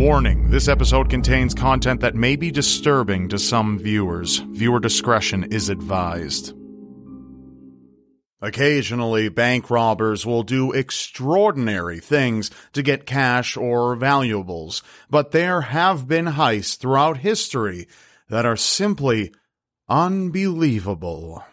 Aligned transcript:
Warning 0.00 0.48
this 0.48 0.66
episode 0.66 1.10
contains 1.10 1.52
content 1.52 2.00
that 2.00 2.14
may 2.14 2.34
be 2.34 2.50
disturbing 2.50 3.28
to 3.28 3.38
some 3.38 3.78
viewers. 3.78 4.38
Viewer 4.38 4.80
discretion 4.80 5.52
is 5.52 5.68
advised. 5.68 6.54
Occasionally, 8.40 9.28
bank 9.28 9.68
robbers 9.68 10.24
will 10.24 10.42
do 10.42 10.72
extraordinary 10.72 12.00
things 12.00 12.50
to 12.72 12.82
get 12.82 13.04
cash 13.04 13.58
or 13.58 13.94
valuables, 13.94 14.82
but 15.10 15.32
there 15.32 15.60
have 15.60 16.08
been 16.08 16.24
heists 16.24 16.78
throughout 16.78 17.18
history 17.18 17.86
that 18.30 18.46
are 18.46 18.56
simply 18.56 19.34
unbelievable. 19.86 21.44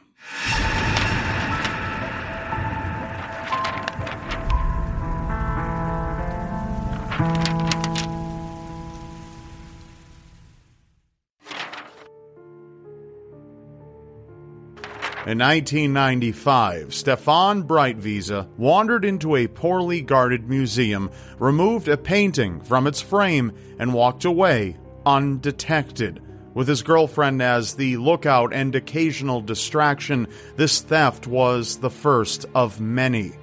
In 15.27 15.39
1995, 15.39 16.87
Stéphane 16.91 17.63
Breitwieser 17.67 18.47
wandered 18.55 19.03
into 19.03 19.35
a 19.35 19.47
poorly 19.47 19.99
guarded 19.99 20.47
museum, 20.47 21.11
removed 21.37 21.89
a 21.89 21.97
painting 21.97 22.61
from 22.61 22.87
its 22.87 23.01
frame, 23.01 23.51
and 23.77 23.93
walked 23.93 24.23
away 24.23 24.77
undetected. 25.05 26.21
With 26.53 26.69
his 26.69 26.81
girlfriend 26.81 27.41
as 27.41 27.73
the 27.73 27.97
lookout 27.97 28.53
and 28.53 28.73
occasional 28.73 29.41
distraction, 29.41 30.29
this 30.55 30.79
theft 30.79 31.27
was 31.27 31.75
the 31.75 31.89
first 31.89 32.45
of 32.55 32.79
many. 32.79 33.33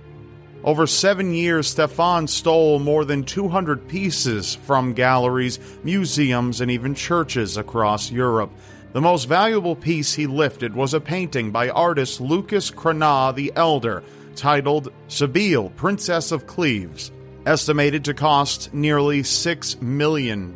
Over 0.64 0.86
seven 0.86 1.34
years, 1.34 1.68
Stefan 1.68 2.28
stole 2.28 2.78
more 2.78 3.04
than 3.04 3.24
200 3.24 3.86
pieces 3.86 4.54
from 4.54 4.94
galleries, 4.94 5.60
museums, 5.84 6.62
and 6.62 6.70
even 6.70 6.94
churches 6.94 7.58
across 7.58 8.10
Europe. 8.10 8.50
The 8.94 9.00
most 9.00 9.24
valuable 9.24 9.74
piece 9.74 10.14
he 10.14 10.28
lifted 10.28 10.72
was 10.72 10.94
a 10.94 11.00
painting 11.00 11.50
by 11.50 11.68
artist 11.68 12.20
Lucas 12.20 12.70
Cranach 12.70 13.34
the 13.34 13.52
Elder, 13.56 14.04
titled 14.36 14.92
Sibylle, 15.08 15.70
Princess 15.70 16.30
of 16.30 16.46
Cleves, 16.46 17.10
estimated 17.44 18.04
to 18.04 18.14
cost 18.14 18.72
nearly 18.72 19.22
$6 19.22 19.82
million. 19.82 20.54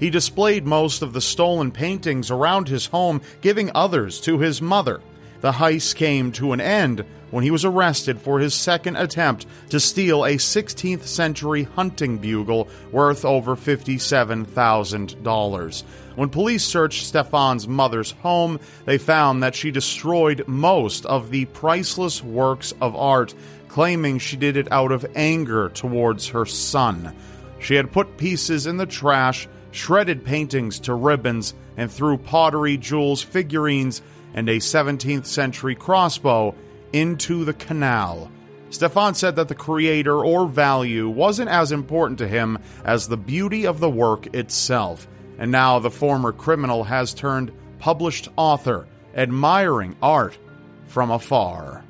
He 0.00 0.08
displayed 0.08 0.64
most 0.64 1.02
of 1.02 1.12
the 1.12 1.20
stolen 1.20 1.70
paintings 1.70 2.30
around 2.30 2.68
his 2.68 2.86
home, 2.86 3.20
giving 3.42 3.70
others 3.74 4.18
to 4.22 4.38
his 4.38 4.62
mother. 4.62 5.02
The 5.42 5.52
heist 5.52 5.96
came 5.96 6.32
to 6.32 6.52
an 6.52 6.62
end 6.62 7.04
when 7.36 7.44
he 7.44 7.50
was 7.50 7.66
arrested 7.66 8.18
for 8.18 8.40
his 8.40 8.54
second 8.54 8.96
attempt 8.96 9.44
to 9.68 9.78
steal 9.78 10.24
a 10.24 10.36
16th 10.36 11.02
century 11.02 11.64
hunting 11.64 12.16
bugle 12.16 12.66
worth 12.92 13.26
over 13.26 13.54
$57,000. 13.54 15.82
When 16.14 16.30
police 16.30 16.64
searched 16.64 17.12
Stéphane's 17.12 17.68
mother's 17.68 18.12
home, 18.12 18.58
they 18.86 18.96
found 18.96 19.42
that 19.42 19.54
she 19.54 19.70
destroyed 19.70 20.48
most 20.48 21.04
of 21.04 21.30
the 21.30 21.44
priceless 21.44 22.24
works 22.24 22.72
of 22.80 22.96
art, 22.96 23.34
claiming 23.68 24.18
she 24.18 24.38
did 24.38 24.56
it 24.56 24.72
out 24.72 24.90
of 24.90 25.04
anger 25.14 25.68
towards 25.68 26.28
her 26.28 26.46
son. 26.46 27.14
She 27.58 27.74
had 27.74 27.92
put 27.92 28.16
pieces 28.16 28.66
in 28.66 28.78
the 28.78 28.86
trash, 28.86 29.46
shredded 29.72 30.24
paintings 30.24 30.80
to 30.80 30.94
ribbons, 30.94 31.52
and 31.76 31.92
threw 31.92 32.16
pottery, 32.16 32.78
jewels, 32.78 33.20
figurines, 33.20 34.00
and 34.32 34.48
a 34.48 34.56
17th 34.56 35.26
century 35.26 35.74
crossbow 35.74 36.54
into 36.96 37.44
the 37.44 37.52
canal. 37.52 38.30
Stéphane 38.70 39.14
said 39.14 39.36
that 39.36 39.48
the 39.48 39.54
creator 39.54 40.24
or 40.24 40.46
value 40.46 41.08
wasn't 41.08 41.50
as 41.50 41.70
important 41.70 42.18
to 42.18 42.26
him 42.26 42.58
as 42.84 43.06
the 43.06 43.18
beauty 43.18 43.66
of 43.66 43.80
the 43.80 43.90
work 43.90 44.34
itself, 44.34 45.06
and 45.38 45.52
now 45.52 45.78
the 45.78 45.90
former 45.90 46.32
criminal 46.32 46.84
has 46.84 47.12
turned 47.12 47.52
published 47.78 48.28
author, 48.36 48.88
admiring 49.14 49.94
art 50.02 50.38
from 50.86 51.10
afar. 51.10 51.84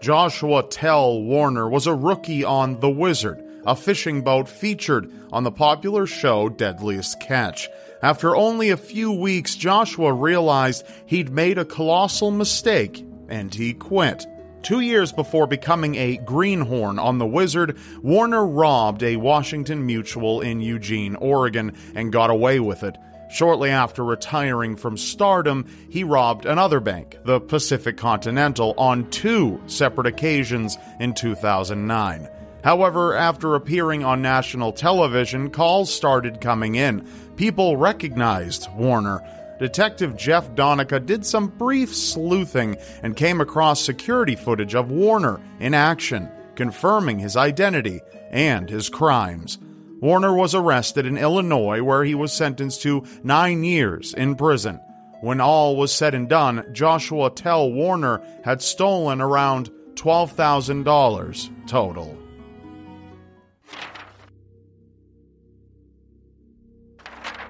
Joshua 0.00 0.64
Tel 0.64 1.22
Warner 1.22 1.68
was 1.68 1.86
a 1.86 1.94
rookie 1.94 2.44
on 2.44 2.80
The 2.80 2.90
Wizard, 2.90 3.42
a 3.66 3.76
fishing 3.76 4.22
boat 4.22 4.48
featured 4.48 5.12
on 5.32 5.44
the 5.44 5.50
popular 5.50 6.06
show 6.06 6.48
Deadliest 6.48 7.20
Catch. 7.20 7.68
After 8.02 8.36
only 8.36 8.70
a 8.70 8.76
few 8.76 9.12
weeks, 9.12 9.56
Joshua 9.56 10.12
realized 10.12 10.86
he'd 11.06 11.30
made 11.30 11.58
a 11.58 11.64
colossal 11.64 12.30
mistake 12.30 13.04
and 13.28 13.52
he 13.52 13.74
quit. 13.74 14.26
Two 14.62 14.80
years 14.80 15.12
before 15.12 15.46
becoming 15.46 15.94
a 15.94 16.16
greenhorn 16.18 16.98
on 16.98 17.18
the 17.18 17.26
Wizard, 17.26 17.78
Warner 18.02 18.46
robbed 18.46 19.02
a 19.02 19.16
Washington 19.16 19.86
Mutual 19.86 20.40
in 20.40 20.60
Eugene, 20.60 21.14
Oregon, 21.16 21.76
and 21.94 22.12
got 22.12 22.30
away 22.30 22.60
with 22.60 22.82
it. 22.82 22.96
Shortly 23.30 23.70
after 23.70 24.04
retiring 24.04 24.76
from 24.76 24.96
stardom, 24.96 25.66
he 25.88 26.04
robbed 26.04 26.46
another 26.46 26.80
bank, 26.80 27.18
the 27.24 27.40
Pacific 27.40 27.96
Continental, 27.96 28.74
on 28.78 29.10
two 29.10 29.60
separate 29.66 30.06
occasions 30.06 30.76
in 31.00 31.14
2009. 31.14 32.28
However, 32.66 33.14
after 33.14 33.54
appearing 33.54 34.02
on 34.02 34.22
national 34.22 34.72
television, 34.72 35.50
calls 35.50 35.94
started 35.94 36.40
coming 36.40 36.74
in. 36.74 37.06
People 37.36 37.76
recognized 37.76 38.66
Warner. 38.74 39.22
Detective 39.60 40.16
Jeff 40.16 40.52
Donica 40.56 40.98
did 40.98 41.24
some 41.24 41.46
brief 41.46 41.94
sleuthing 41.94 42.76
and 43.04 43.16
came 43.16 43.40
across 43.40 43.80
security 43.80 44.34
footage 44.34 44.74
of 44.74 44.90
Warner 44.90 45.40
in 45.60 45.74
action, 45.74 46.28
confirming 46.56 47.20
his 47.20 47.36
identity 47.36 48.00
and 48.32 48.68
his 48.68 48.88
crimes. 48.88 49.58
Warner 50.00 50.34
was 50.34 50.52
arrested 50.52 51.06
in 51.06 51.16
Illinois, 51.16 51.84
where 51.84 52.02
he 52.02 52.16
was 52.16 52.32
sentenced 52.32 52.82
to 52.82 53.04
nine 53.22 53.62
years 53.62 54.12
in 54.12 54.34
prison. 54.34 54.80
When 55.20 55.40
all 55.40 55.76
was 55.76 55.92
said 55.92 56.16
and 56.16 56.28
done, 56.28 56.66
Joshua 56.72 57.30
Tel 57.30 57.70
Warner 57.70 58.20
had 58.42 58.60
stolen 58.60 59.20
around 59.20 59.70
$12,000 59.94 61.68
total. 61.68 62.25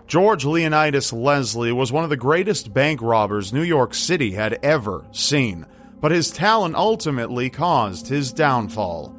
George 0.07 0.45
Leonidas 0.45 1.13
Leslie 1.13 1.73
was 1.73 1.91
one 1.91 2.05
of 2.05 2.11
the 2.11 2.17
greatest 2.17 2.73
bank 2.73 3.03
robbers 3.03 3.53
New 3.53 3.65
York 3.65 3.93
City 3.93 4.31
had 4.31 4.57
ever 4.63 5.05
seen, 5.11 5.67
but 6.01 6.13
his 6.13 6.31
talent 6.31 6.77
ultimately 6.77 7.51
caused 7.51 8.07
his 8.07 8.33
downfall. 8.33 9.17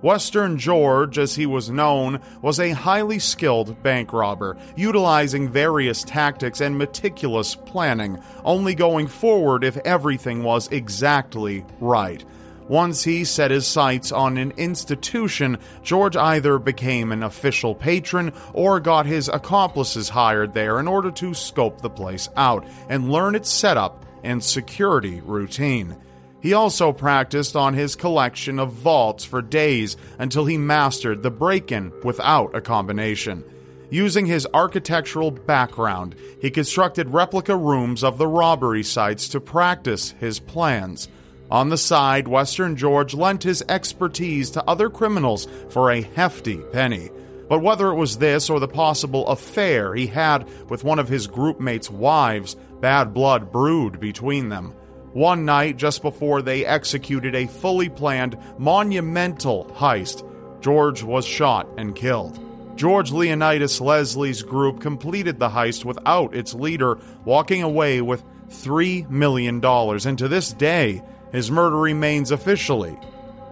Western 0.00 0.56
George, 0.56 1.18
as 1.18 1.34
he 1.34 1.44
was 1.44 1.68
known, 1.68 2.20
was 2.40 2.58
a 2.58 2.70
highly 2.70 3.18
skilled 3.18 3.82
bank 3.82 4.14
robber, 4.14 4.56
utilizing 4.76 5.46
various 5.46 6.04
tactics 6.04 6.62
and 6.62 6.78
meticulous 6.78 7.54
planning, 7.54 8.18
only 8.42 8.74
going 8.74 9.06
forward 9.06 9.62
if 9.62 9.76
everything 9.84 10.42
was 10.42 10.68
exactly 10.68 11.66
right. 11.80 12.24
Once 12.70 13.02
he 13.02 13.24
set 13.24 13.50
his 13.50 13.66
sights 13.66 14.12
on 14.12 14.38
an 14.38 14.52
institution, 14.52 15.58
George 15.82 16.14
either 16.14 16.56
became 16.56 17.10
an 17.10 17.24
official 17.24 17.74
patron 17.74 18.32
or 18.52 18.78
got 18.78 19.06
his 19.06 19.28
accomplices 19.28 20.08
hired 20.08 20.54
there 20.54 20.78
in 20.78 20.86
order 20.86 21.10
to 21.10 21.34
scope 21.34 21.80
the 21.80 21.90
place 21.90 22.28
out 22.36 22.64
and 22.88 23.10
learn 23.10 23.34
its 23.34 23.50
setup 23.50 24.06
and 24.22 24.44
security 24.44 25.20
routine. 25.22 25.96
He 26.40 26.52
also 26.52 26.92
practiced 26.92 27.56
on 27.56 27.74
his 27.74 27.96
collection 27.96 28.60
of 28.60 28.70
vaults 28.72 29.24
for 29.24 29.42
days 29.42 29.96
until 30.20 30.44
he 30.44 30.56
mastered 30.56 31.24
the 31.24 31.30
break 31.32 31.72
in 31.72 31.92
without 32.04 32.54
a 32.54 32.60
combination. 32.60 33.42
Using 33.90 34.26
his 34.26 34.46
architectural 34.54 35.32
background, 35.32 36.14
he 36.40 36.52
constructed 36.52 37.10
replica 37.10 37.56
rooms 37.56 38.04
of 38.04 38.16
the 38.16 38.28
robbery 38.28 38.84
sites 38.84 39.28
to 39.30 39.40
practice 39.40 40.14
his 40.20 40.38
plans. 40.38 41.08
On 41.50 41.68
the 41.68 41.76
side, 41.76 42.28
Western 42.28 42.76
George 42.76 43.12
lent 43.12 43.42
his 43.42 43.64
expertise 43.68 44.50
to 44.50 44.64
other 44.68 44.88
criminals 44.88 45.48
for 45.68 45.90
a 45.90 46.02
hefty 46.02 46.58
penny. 46.72 47.10
But 47.48 47.62
whether 47.62 47.88
it 47.88 47.96
was 47.96 48.18
this 48.18 48.48
or 48.48 48.60
the 48.60 48.68
possible 48.68 49.26
affair 49.26 49.92
he 49.94 50.06
had 50.06 50.48
with 50.70 50.84
one 50.84 51.00
of 51.00 51.08
his 51.08 51.26
groupmates' 51.26 51.90
wives, 51.90 52.54
bad 52.80 53.12
blood 53.12 53.50
brewed 53.50 53.98
between 53.98 54.48
them. 54.48 54.72
One 55.12 55.44
night, 55.44 55.76
just 55.76 56.02
before 56.02 56.40
they 56.40 56.64
executed 56.64 57.34
a 57.34 57.48
fully 57.48 57.88
planned, 57.88 58.38
monumental 58.58 59.64
heist, 59.74 60.24
George 60.60 61.02
was 61.02 61.24
shot 61.26 61.68
and 61.76 61.96
killed. 61.96 62.38
George 62.76 63.10
Leonidas 63.10 63.80
Leslie's 63.80 64.44
group 64.44 64.80
completed 64.80 65.40
the 65.40 65.48
heist 65.48 65.84
without 65.84 66.34
its 66.34 66.54
leader, 66.54 66.98
walking 67.24 67.64
away 67.64 68.00
with 68.00 68.22
$3 68.50 69.10
million. 69.10 69.62
And 69.64 70.18
to 70.18 70.28
this 70.28 70.52
day, 70.52 71.02
his 71.32 71.50
murder 71.50 71.76
remains 71.76 72.30
officially 72.30 72.98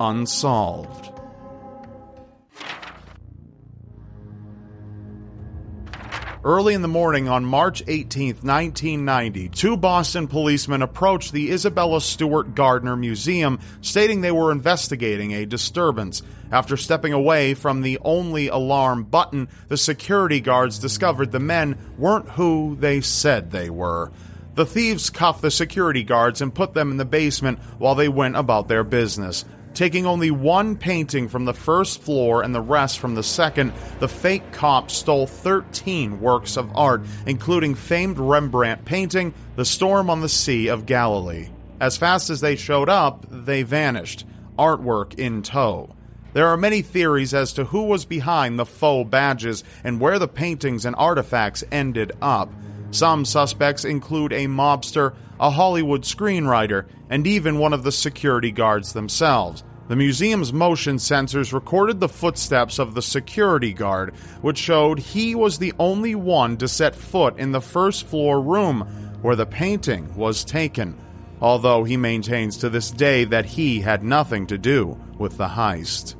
unsolved. 0.00 1.12
Early 6.44 6.72
in 6.72 6.82
the 6.82 6.88
morning 6.88 7.28
on 7.28 7.44
March 7.44 7.82
18, 7.86 8.36
1990, 8.36 9.48
two 9.50 9.76
Boston 9.76 10.28
policemen 10.28 10.82
approached 10.82 11.32
the 11.32 11.50
Isabella 11.50 12.00
Stewart 12.00 12.54
Gardner 12.54 12.96
Museum 12.96 13.58
stating 13.80 14.20
they 14.20 14.30
were 14.30 14.52
investigating 14.52 15.32
a 15.32 15.44
disturbance. 15.44 16.22
After 16.50 16.76
stepping 16.76 17.12
away 17.12 17.54
from 17.54 17.82
the 17.82 17.98
only 18.02 18.48
alarm 18.48 19.04
button, 19.04 19.48
the 19.66 19.76
security 19.76 20.40
guards 20.40 20.78
discovered 20.78 21.32
the 21.32 21.40
men 21.40 21.76
weren't 21.98 22.30
who 22.30 22.76
they 22.80 23.00
said 23.00 23.50
they 23.50 23.68
were. 23.68 24.10
The 24.58 24.66
thieves 24.66 25.08
cuffed 25.08 25.40
the 25.40 25.52
security 25.52 26.02
guards 26.02 26.40
and 26.40 26.52
put 26.52 26.74
them 26.74 26.90
in 26.90 26.96
the 26.96 27.04
basement 27.04 27.60
while 27.78 27.94
they 27.94 28.08
went 28.08 28.34
about 28.34 28.66
their 28.66 28.82
business. 28.82 29.44
Taking 29.72 30.04
only 30.04 30.32
one 30.32 30.74
painting 30.74 31.28
from 31.28 31.44
the 31.44 31.54
first 31.54 32.02
floor 32.02 32.42
and 32.42 32.52
the 32.52 32.60
rest 32.60 32.98
from 32.98 33.14
the 33.14 33.22
second, 33.22 33.72
the 34.00 34.08
fake 34.08 34.50
cops 34.50 34.96
stole 34.96 35.28
13 35.28 36.20
works 36.20 36.56
of 36.56 36.76
art, 36.76 37.02
including 37.24 37.76
famed 37.76 38.18
Rembrandt 38.18 38.84
painting, 38.84 39.32
The 39.54 39.64
Storm 39.64 40.10
on 40.10 40.22
the 40.22 40.28
Sea 40.28 40.66
of 40.66 40.86
Galilee. 40.86 41.50
As 41.80 41.96
fast 41.96 42.28
as 42.28 42.40
they 42.40 42.56
showed 42.56 42.88
up, 42.88 43.26
they 43.30 43.62
vanished, 43.62 44.26
artwork 44.58 45.20
in 45.20 45.42
tow. 45.42 45.94
There 46.32 46.48
are 46.48 46.56
many 46.56 46.82
theories 46.82 47.32
as 47.32 47.52
to 47.52 47.64
who 47.64 47.84
was 47.84 48.04
behind 48.04 48.58
the 48.58 48.66
faux 48.66 49.08
badges 49.08 49.62
and 49.84 50.00
where 50.00 50.18
the 50.18 50.26
paintings 50.26 50.84
and 50.84 50.96
artifacts 50.96 51.62
ended 51.70 52.10
up. 52.20 52.50
Some 52.90 53.24
suspects 53.24 53.84
include 53.84 54.32
a 54.32 54.46
mobster, 54.46 55.14
a 55.38 55.50
Hollywood 55.50 56.02
screenwriter, 56.02 56.86
and 57.10 57.26
even 57.26 57.58
one 57.58 57.72
of 57.72 57.82
the 57.82 57.92
security 57.92 58.50
guards 58.50 58.92
themselves. 58.92 59.62
The 59.88 59.96
museum's 59.96 60.52
motion 60.52 60.96
sensors 60.96 61.52
recorded 61.52 61.98
the 61.98 62.08
footsteps 62.08 62.78
of 62.78 62.94
the 62.94 63.02
security 63.02 63.72
guard, 63.72 64.14
which 64.42 64.58
showed 64.58 64.98
he 64.98 65.34
was 65.34 65.58
the 65.58 65.72
only 65.78 66.14
one 66.14 66.58
to 66.58 66.68
set 66.68 66.94
foot 66.94 67.38
in 67.38 67.52
the 67.52 67.60
first 67.60 68.06
floor 68.06 68.40
room 68.40 68.80
where 69.22 69.36
the 69.36 69.46
painting 69.46 70.14
was 70.14 70.44
taken, 70.44 70.96
although 71.40 71.84
he 71.84 71.96
maintains 71.96 72.58
to 72.58 72.68
this 72.68 72.90
day 72.90 73.24
that 73.24 73.46
he 73.46 73.80
had 73.80 74.04
nothing 74.04 74.46
to 74.46 74.58
do 74.58 74.98
with 75.18 75.38
the 75.38 75.48
heist. 75.48 76.16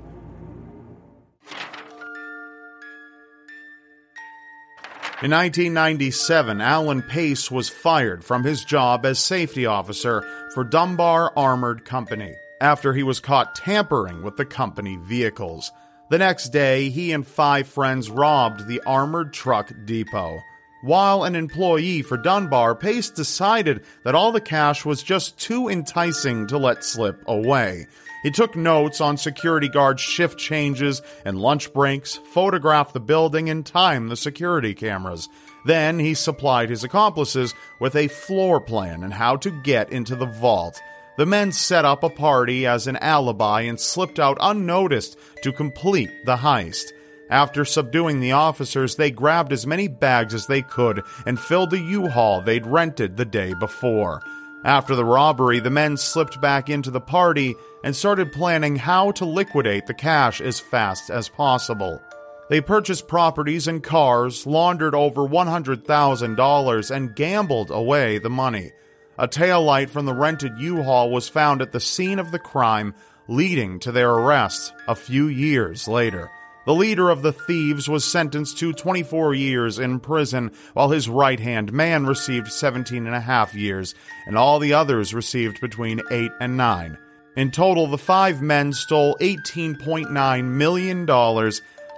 In 5.21 5.33
1997, 5.33 6.61
Alan 6.61 7.03
Pace 7.03 7.51
was 7.51 7.69
fired 7.69 8.25
from 8.25 8.45
his 8.45 8.65
job 8.65 9.05
as 9.05 9.19
safety 9.19 9.67
officer 9.67 10.23
for 10.55 10.63
Dunbar 10.63 11.33
Armored 11.37 11.85
Company 11.85 12.37
after 12.61 12.93
he 12.93 13.03
was 13.03 13.19
caught 13.19 13.57
tampering 13.57 14.23
with 14.23 14.37
the 14.37 14.45
company 14.45 14.95
vehicles. 14.95 15.73
The 16.09 16.19
next 16.19 16.51
day, 16.51 16.89
he 16.91 17.11
and 17.11 17.27
five 17.27 17.67
friends 17.67 18.09
robbed 18.09 18.69
the 18.69 18.81
armored 18.87 19.33
truck 19.33 19.73
depot. 19.85 20.41
While 20.83 21.25
an 21.25 21.35
employee 21.35 22.03
for 22.03 22.17
Dunbar, 22.17 22.77
Pace 22.77 23.11
decided 23.11 23.83
that 24.05 24.15
all 24.15 24.31
the 24.31 24.41
cash 24.41 24.85
was 24.85 25.03
just 25.03 25.37
too 25.37 25.69
enticing 25.69 26.47
to 26.47 26.59
let 26.59 26.85
slip 26.85 27.25
away. 27.27 27.89
He 28.23 28.31
took 28.31 28.57
notes 28.57 29.01
on 29.01 29.17
security 29.17 29.69
guard 29.69 30.01
shift 30.01 30.39
changes 30.39 31.03
and 31.25 31.41
lunch 31.41 31.73
breaks, 31.73 32.17
photographed 32.33 32.93
the 32.93 33.01
building, 33.01 33.49
and 33.49 33.65
timed 33.65 34.11
the 34.11 34.17
security 34.17 34.75
cameras. 34.75 35.29
Then 35.65 35.99
he 35.99 36.15
supplied 36.15 36.71
his 36.71 36.85
accomplices 36.85 37.55
with 37.81 37.95
a 37.95 38.09
floor 38.09 38.61
plan 38.61 39.03
and 39.05 39.13
how 39.13 39.37
to 39.37 39.51
get 39.63 39.93
into 39.93 40.17
the 40.17 40.27
vault. 40.27 40.81
The 41.17 41.27
men 41.27 41.53
set 41.53 41.85
up 41.85 42.05
a 42.05 42.11
party 42.11 42.67
as 42.67 42.87
an 42.87 42.97
alibi 42.97 43.63
and 43.63 43.79
slipped 43.79 44.19
out 44.19 44.39
unnoticed 44.41 45.17
to 45.43 45.53
complete 45.53 46.11
the 46.25 46.37
heist. 46.37 46.93
After 47.31 47.65
subduing 47.65 48.21
the 48.21 48.33
officers, 48.33 48.97
they 48.97 49.11
grabbed 49.11 49.53
as 49.53 49.67
many 49.67 49.89
bags 49.89 50.33
as 50.33 50.47
they 50.47 50.63
could 50.63 51.03
and 51.27 51.39
filled 51.39 51.71
the 51.71 51.81
U 51.81 52.09
Haul 52.09 52.41
they'd 52.41 52.67
rented 52.67 53.17
the 53.17 53.25
day 53.25 53.53
before. 53.53 54.23
After 54.65 54.97
the 54.97 55.05
robbery, 55.05 55.61
the 55.61 55.71
men 55.71 55.97
slipped 55.97 56.41
back 56.41 56.69
into 56.69 56.91
the 56.91 57.01
party 57.01 57.55
and 57.85 57.95
started 57.95 58.33
planning 58.33 58.77
how 58.77 59.13
to 59.13 59.25
liquidate 59.25 59.87
the 59.87 59.95
cash 59.95 60.41
as 60.41 60.59
fast 60.59 61.11
as 61.11 61.29
possible. 61.29 62.03
They 62.51 62.61
purchased 62.61 63.09
properties 63.09 63.69
and 63.69 63.83
cars, 63.83 64.47
laundered 64.47 64.95
over 64.95 65.23
$100,000, 65.23 66.91
and 66.91 67.15
gambled 67.15 67.71
away 67.71 68.19
the 68.19 68.31
money. 68.31 68.73
A 69.19 69.29
taillight 69.29 69.91
from 69.91 70.07
the 70.07 70.15
rented 70.15 70.59
U 70.59 70.83
Haul 70.83 71.11
was 71.11 71.29
found 71.29 71.61
at 71.61 71.73
the 71.73 71.81
scene 71.81 72.19
of 72.19 72.31
the 72.31 72.39
crime, 72.39 72.95
leading 73.29 73.79
to 73.81 73.93
their 73.93 74.11
arrest 74.11 74.73
a 74.89 74.95
few 74.95 75.27
years 75.27 75.87
later. 75.87 76.31
The 76.69 76.75
leader 76.75 77.09
of 77.09 77.23
the 77.23 77.33
thieves 77.33 77.89
was 77.89 78.05
sentenced 78.05 78.59
to 78.59 78.75
24 78.75 79.33
years 79.33 79.79
in 79.79 80.01
prison, 80.01 80.53
while 80.75 80.91
his 80.91 81.09
right 81.09 81.41
hand 81.41 81.73
man 81.73 82.05
received 82.05 82.53
17 82.53 83.07
and 83.07 83.17
a 83.17 83.21
half 83.21 83.55
years, 83.55 83.95
and 84.27 84.37
all 84.37 84.59
the 84.59 84.75
others 84.75 85.15
received 85.15 85.63
between 85.63 86.03
8 86.11 86.31
and 86.43 86.59
9. 86.59 86.99
In 87.37 87.51
total, 87.53 87.87
the 87.87 87.97
five 87.97 88.43
men 88.43 88.75
stole 88.75 89.17
$18.9 89.23 90.45
million, 90.45 91.07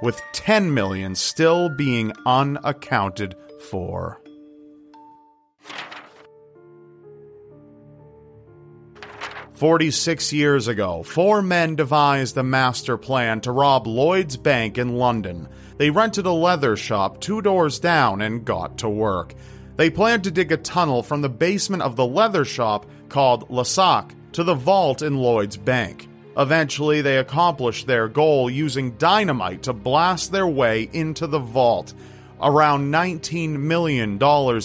with 0.03 0.23
10 0.35 0.73
million 0.73 1.17
still 1.17 1.69
being 1.69 2.13
unaccounted 2.25 3.35
for. 3.71 4.21
46 9.61 10.33
years 10.33 10.69
ago, 10.69 11.03
four 11.03 11.43
men 11.43 11.77
devised 11.77 12.35
a 12.39 12.43
master 12.43 12.97
plan 12.97 13.43
to 13.43 13.53
rob 13.53 13.87
Lloyd's 13.87 14.39
Bank 14.39 14.79
in 14.79 14.97
London. 14.97 15.47
They 15.77 15.91
rented 15.91 16.25
a 16.25 16.33
leather 16.33 16.79
shop 16.79 17.21
two 17.21 17.43
doors 17.43 17.79
down 17.79 18.23
and 18.23 18.43
got 18.43 18.79
to 18.79 18.89
work. 18.89 19.35
They 19.77 19.91
planned 19.91 20.25
to 20.25 20.31
dig 20.31 20.51
a 20.51 20.57
tunnel 20.57 21.03
from 21.03 21.21
the 21.21 21.29
basement 21.29 21.83
of 21.83 21.95
the 21.95 22.07
leather 22.07 22.47
shop 22.47 22.87
called 23.11 23.51
Le 23.51 23.67
Sac 23.67 24.15
to 24.33 24.45
the 24.45 24.55
vault 24.55 25.03
in 25.03 25.19
Lloyd's 25.19 25.59
Bank. 25.59 26.09
Eventually, 26.39 27.03
they 27.03 27.19
accomplished 27.19 27.87
their 27.87 28.09
goal 28.09 28.49
using 28.49 28.93
dynamite 28.93 29.65
to 29.65 29.75
blast 29.75 30.33
their 30.33 30.49
way 30.49 30.89
into 30.95 31.27
the 31.27 31.39
vault. 31.39 31.93
Around 32.41 32.91
$19 32.91 33.59
million 33.59 34.19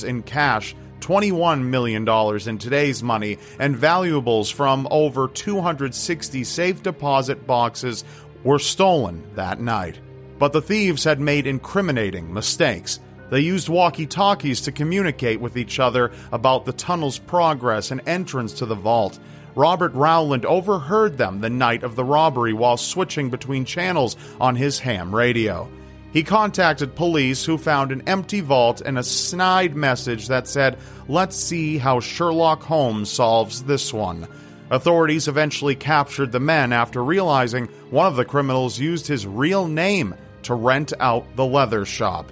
in 0.08 0.24
cash 0.24 0.74
$21 1.06 1.62
million 1.62 2.07
in 2.50 2.57
today's 2.57 3.04
money, 3.04 3.38
and 3.60 3.78
valuables 3.78 4.50
from 4.50 4.88
over 4.90 5.28
260 5.28 6.44
safe 6.44 6.81
deposit 6.81 7.46
boxes 7.46 8.04
were 8.44 8.57
stolen 8.57 9.24
that 9.36 9.60
night. 9.60 10.00
But 10.40 10.52
the 10.52 10.63
thieves 10.63 11.04
had 11.04 11.19
made 11.19 11.46
incriminating 11.46 12.34
mistakes. 12.34 13.00
They 13.30 13.42
used 13.42 13.69
walkie 13.69 14.07
talkies 14.07 14.62
to 14.62 14.72
communicate 14.72 15.40
with 15.40 15.57
each 15.57 15.80
other 15.80 16.12
about 16.31 16.66
the 16.66 16.74
tunnel's 16.74 17.19
progress 17.19 17.92
and 17.92 18.01
entrance 18.08 18.54
to 18.54 18.66
the 18.66 18.74
vault. 18.74 19.19
Robert 19.54 19.94
Rowland 19.94 20.46
overheard 20.46 21.19
them 21.19 21.40
the 21.40 21.50
night 21.51 21.84
of 21.84 21.96
the 21.96 22.04
robbery 22.04 22.54
while 22.54 22.78
switching 22.78 23.30
between 23.30 23.63
channels 23.63 24.18
on 24.41 24.56
his 24.56 24.80
ham 24.80 25.13
radio. 25.13 25.70
He 26.15 26.24
contacted 26.24 26.95
police 26.95 27.43
who 27.43 27.57
found 27.57 27.91
an 27.91 28.03
empty 28.07 28.39
vault 28.39 28.79
and 28.79 28.98
a 28.98 29.03
snide 29.03 29.75
message 29.75 30.29
that 30.29 30.48
said, 30.48 30.77
Let's 31.10 31.36
see 31.36 31.77
how 31.77 32.00
Sherlock 32.00 32.63
Holmes 32.63 33.10
solves 33.12 33.63
this 33.63 33.91
one. 33.91 34.25
Authorities 34.69 35.27
eventually 35.27 35.75
captured 35.75 36.31
the 36.31 36.39
men 36.39 36.72
after 36.72 37.03
realizing 37.03 37.65
one 37.89 38.07
of 38.07 38.15
the 38.15 38.24
criminals 38.24 38.79
used 38.79 39.07
his 39.07 39.27
real 39.27 39.67
name 39.67 40.15
to 40.43 40.53
rent 40.53 40.93
out 41.01 41.36
the 41.36 41.45
leather 41.45 41.84
shop. 41.84 42.31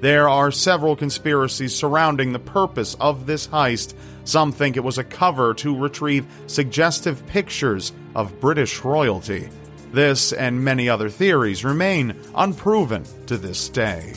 There 0.00 0.28
are 0.28 0.52
several 0.52 0.94
conspiracies 0.94 1.74
surrounding 1.74 2.32
the 2.32 2.38
purpose 2.38 2.94
of 3.00 3.26
this 3.26 3.48
heist. 3.48 3.94
Some 4.22 4.52
think 4.52 4.76
it 4.76 4.84
was 4.84 4.98
a 4.98 5.02
cover 5.02 5.54
to 5.54 5.76
retrieve 5.76 6.24
suggestive 6.46 7.26
pictures 7.26 7.92
of 8.14 8.38
British 8.38 8.84
royalty. 8.84 9.48
This 9.94 10.32
and 10.32 10.64
many 10.64 10.88
other 10.88 11.08
theories 11.08 11.64
remain 11.64 12.16
unproven 12.34 13.04
to 13.28 13.38
this 13.38 13.68
day. 13.68 14.14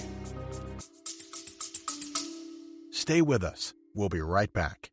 Stay 2.90 3.22
with 3.22 3.44
us. 3.44 3.76
We'll 3.94 4.10
be 4.10 4.22
right 4.22 4.52
back. 4.52 4.90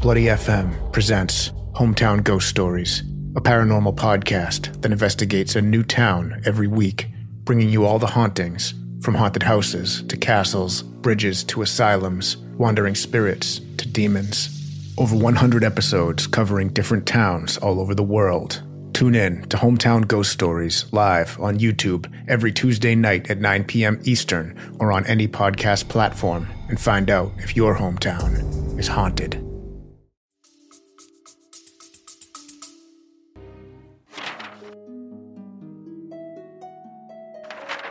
Bloody 0.00 0.24
FM 0.24 0.90
presents 0.90 1.50
Hometown 1.74 2.24
Ghost 2.24 2.48
Stories, 2.48 3.00
a 3.36 3.42
paranormal 3.42 3.94
podcast 3.94 4.80
that 4.80 4.90
investigates 4.90 5.54
a 5.54 5.60
new 5.60 5.82
town 5.82 6.40
every 6.46 6.66
week, 6.66 7.08
bringing 7.44 7.68
you 7.68 7.84
all 7.84 7.98
the 7.98 8.06
hauntings 8.06 8.72
from 9.02 9.14
haunted 9.14 9.42
houses 9.42 10.02
to 10.04 10.16
castles, 10.16 10.80
bridges 10.80 11.44
to 11.44 11.60
asylums, 11.60 12.38
wandering 12.56 12.94
spirits 12.94 13.60
to 13.76 13.86
demons. 13.86 14.48
Over 14.96 15.14
100 15.14 15.62
episodes 15.62 16.26
covering 16.26 16.70
different 16.70 17.04
towns 17.04 17.58
all 17.58 17.78
over 17.78 17.94
the 17.94 18.02
world 18.02 18.62
Tune 19.02 19.16
in 19.16 19.42
to 19.48 19.56
Hometown 19.56 20.06
Ghost 20.06 20.30
Stories 20.30 20.84
live 20.92 21.36
on 21.40 21.58
YouTube 21.58 22.08
every 22.28 22.52
Tuesday 22.52 22.94
night 22.94 23.28
at 23.32 23.38
9 23.40 23.64
p.m. 23.64 24.00
Eastern 24.04 24.56
or 24.78 24.92
on 24.92 25.04
any 25.06 25.26
podcast 25.26 25.88
platform 25.88 26.46
and 26.68 26.80
find 26.80 27.10
out 27.10 27.32
if 27.38 27.56
your 27.56 27.74
hometown 27.74 28.78
is 28.78 28.86
haunted. 28.86 29.44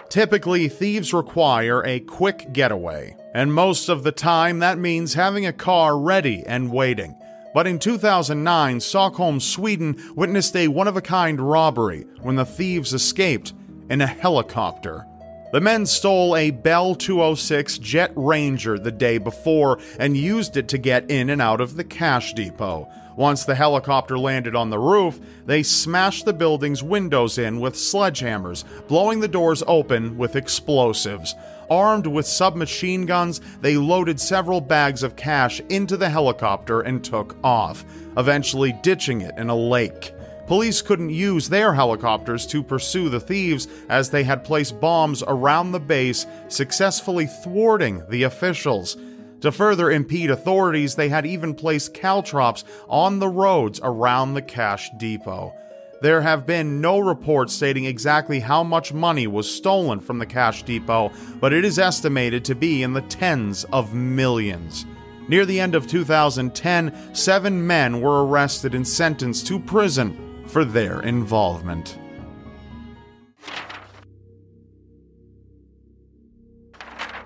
Typically, 0.07 0.69
thieves 0.69 1.13
require 1.13 1.83
a 1.83 1.99
quick 1.99 2.53
getaway, 2.53 3.17
and 3.33 3.53
most 3.53 3.89
of 3.89 4.03
the 4.03 4.13
time 4.13 4.59
that 4.59 4.77
means 4.77 5.15
having 5.15 5.45
a 5.45 5.51
car 5.51 5.99
ready 5.99 6.41
and 6.47 6.71
waiting. 6.71 7.20
But 7.53 7.67
in 7.67 7.79
2009, 7.79 8.79
Stockholm, 8.79 9.39
Sweden 9.39 10.01
witnessed 10.15 10.55
a 10.55 10.69
one 10.69 10.87
of 10.87 10.95
a 10.95 11.01
kind 11.01 11.39
robbery 11.39 12.05
when 12.21 12.35
the 12.35 12.45
thieves 12.45 12.93
escaped 12.93 13.53
in 13.89 14.01
a 14.01 14.07
helicopter. 14.07 15.05
The 15.51 15.59
men 15.59 15.85
stole 15.85 16.37
a 16.37 16.51
Bell 16.51 16.95
206 16.95 17.77
Jet 17.79 18.13
Ranger 18.15 18.79
the 18.79 18.91
day 18.91 19.17
before 19.17 19.79
and 19.99 20.15
used 20.15 20.55
it 20.55 20.69
to 20.69 20.77
get 20.77 21.11
in 21.11 21.29
and 21.29 21.41
out 21.41 21.59
of 21.59 21.75
the 21.75 21.83
cash 21.83 22.33
depot. 22.33 22.87
Once 23.17 23.43
the 23.43 23.55
helicopter 23.55 24.17
landed 24.17 24.55
on 24.55 24.69
the 24.69 24.79
roof, 24.79 25.19
they 25.45 25.61
smashed 25.61 26.23
the 26.23 26.31
building's 26.31 26.81
windows 26.81 27.37
in 27.37 27.59
with 27.59 27.73
sledgehammers, 27.73 28.63
blowing 28.87 29.19
the 29.19 29.27
doors 29.27 29.61
open 29.67 30.17
with 30.17 30.37
explosives. 30.37 31.35
Armed 31.69 32.07
with 32.07 32.25
submachine 32.25 33.05
guns, 33.05 33.41
they 33.59 33.75
loaded 33.75 34.21
several 34.21 34.61
bags 34.61 35.03
of 35.03 35.17
cash 35.17 35.59
into 35.67 35.97
the 35.97 36.09
helicopter 36.09 36.79
and 36.79 37.03
took 37.03 37.35
off, 37.43 37.83
eventually 38.15 38.73
ditching 38.81 39.19
it 39.19 39.37
in 39.37 39.49
a 39.49 39.55
lake. 39.55 40.13
Police 40.51 40.81
couldn't 40.81 41.11
use 41.11 41.47
their 41.47 41.73
helicopters 41.73 42.45
to 42.47 42.61
pursue 42.61 43.07
the 43.07 43.21
thieves 43.21 43.69
as 43.87 44.09
they 44.09 44.25
had 44.25 44.43
placed 44.43 44.81
bombs 44.81 45.23
around 45.25 45.71
the 45.71 45.79
base, 45.79 46.25
successfully 46.49 47.25
thwarting 47.25 48.03
the 48.09 48.23
officials. 48.23 48.97
To 49.39 49.51
further 49.53 49.89
impede 49.89 50.29
authorities, 50.29 50.95
they 50.95 51.07
had 51.07 51.25
even 51.25 51.55
placed 51.55 51.93
caltrops 51.93 52.65
on 52.89 53.19
the 53.19 53.29
roads 53.29 53.79
around 53.81 54.33
the 54.33 54.41
cash 54.41 54.91
depot. 54.97 55.53
There 56.01 56.21
have 56.21 56.45
been 56.45 56.81
no 56.81 56.99
reports 56.99 57.53
stating 57.53 57.85
exactly 57.85 58.41
how 58.41 58.61
much 58.61 58.91
money 58.91 59.27
was 59.27 59.49
stolen 59.49 60.01
from 60.01 60.19
the 60.19 60.25
cash 60.25 60.63
depot, 60.63 61.13
but 61.39 61.53
it 61.53 61.63
is 61.63 61.79
estimated 61.79 62.43
to 62.43 62.55
be 62.55 62.83
in 62.83 62.91
the 62.91 63.03
tens 63.03 63.63
of 63.71 63.93
millions. 63.93 64.85
Near 65.29 65.45
the 65.45 65.61
end 65.61 65.75
of 65.75 65.87
2010, 65.87 67.15
seven 67.15 67.65
men 67.65 68.01
were 68.01 68.25
arrested 68.25 68.75
and 68.75 68.85
sentenced 68.85 69.47
to 69.47 69.57
prison 69.57 70.27
for 70.51 70.65
their 70.65 71.01
involvement. 71.01 71.97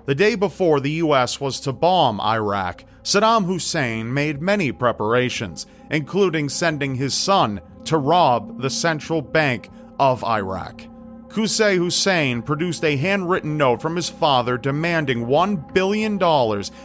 The 0.06 0.14
day 0.14 0.36
before 0.36 0.78
the 0.78 0.92
US 1.02 1.40
was 1.40 1.58
to 1.60 1.72
bomb 1.72 2.20
Iraq, 2.20 2.84
Saddam 3.02 3.44
Hussein 3.44 4.14
made 4.14 4.40
many 4.40 4.70
preparations, 4.70 5.66
including 5.90 6.48
sending 6.48 6.94
his 6.94 7.12
son 7.12 7.60
to 7.86 7.98
rob 7.98 8.60
the 8.62 8.70
central 8.70 9.20
bank 9.20 9.68
of 9.98 10.22
Iraq. 10.22 10.82
Qusay 11.28 11.76
Hussein 11.76 12.40
produced 12.40 12.84
a 12.84 12.96
handwritten 12.96 13.56
note 13.56 13.82
from 13.82 13.96
his 13.96 14.08
father 14.08 14.56
demanding 14.56 15.26
$1 15.26 15.74
billion 15.74 16.18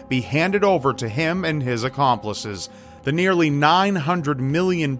be 0.09 0.21
handed 0.21 0.63
over 0.63 0.91
to 0.93 1.07
him 1.07 1.45
and 1.45 1.61
his 1.61 1.83
accomplices. 1.83 2.69
The 3.03 3.11
nearly 3.11 3.49
$900 3.49 4.37
million 4.37 4.95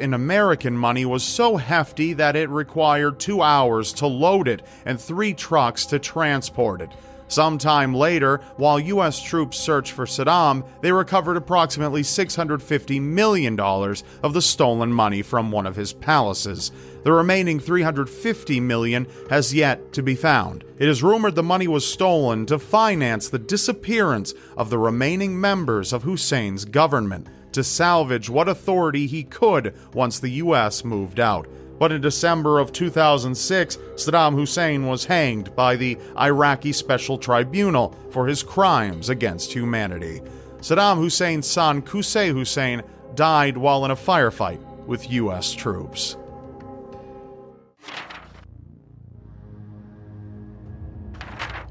in 0.00 0.14
American 0.14 0.78
money 0.78 1.04
was 1.04 1.22
so 1.22 1.58
hefty 1.58 2.14
that 2.14 2.36
it 2.36 2.48
required 2.48 3.20
two 3.20 3.42
hours 3.42 3.92
to 3.94 4.06
load 4.06 4.48
it 4.48 4.62
and 4.86 4.98
three 4.98 5.34
trucks 5.34 5.84
to 5.86 5.98
transport 5.98 6.80
it. 6.80 6.90
Sometime 7.28 7.94
later, 7.94 8.40
while 8.56 8.78
U.S. 8.78 9.20
troops 9.20 9.58
searched 9.58 9.92
for 9.92 10.06
Saddam, 10.06 10.66
they 10.82 10.92
recovered 10.92 11.36
approximately 11.36 12.02
$650 12.02 13.00
million 13.00 13.58
of 13.58 14.32
the 14.34 14.42
stolen 14.42 14.92
money 14.92 15.22
from 15.22 15.50
one 15.50 15.66
of 15.66 15.76
his 15.76 15.92
palaces. 15.92 16.70
The 17.02 17.12
remaining 17.12 17.60
350 17.60 18.60
million 18.60 19.06
has 19.30 19.54
yet 19.54 19.92
to 19.94 20.02
be 20.02 20.14
found. 20.14 20.64
It 20.78 20.88
is 20.88 21.02
rumored 21.02 21.34
the 21.34 21.42
money 21.42 21.68
was 21.68 21.90
stolen 21.90 22.46
to 22.46 22.58
finance 22.58 23.28
the 23.28 23.38
disappearance 23.38 24.34
of 24.56 24.70
the 24.70 24.78
remaining 24.78 25.40
members 25.40 25.92
of 25.92 26.02
Hussein's 26.02 26.64
government, 26.64 27.28
to 27.52 27.62
salvage 27.62 28.28
what 28.28 28.48
authority 28.48 29.06
he 29.06 29.22
could 29.22 29.74
once 29.94 30.18
the 30.18 30.30
U.S. 30.30 30.84
moved 30.84 31.20
out. 31.20 31.46
But 31.78 31.92
in 31.92 32.00
December 32.00 32.58
of 32.58 32.72
2006, 32.72 33.76
Saddam 33.94 34.34
Hussein 34.34 34.86
was 34.86 35.04
hanged 35.04 35.54
by 35.56 35.76
the 35.76 35.98
Iraqi 36.18 36.72
Special 36.72 37.18
Tribunal 37.18 37.94
for 38.10 38.26
his 38.26 38.42
crimes 38.42 39.08
against 39.08 39.52
humanity. 39.52 40.20
Saddam 40.58 40.96
Hussein's 40.98 41.46
son, 41.46 41.82
Qusay 41.82 42.32
Hussein, 42.32 42.82
died 43.14 43.56
while 43.56 43.84
in 43.84 43.90
a 43.90 43.96
firefight 43.96 44.60
with 44.86 45.10
U.S. 45.10 45.52
troops. 45.52 46.16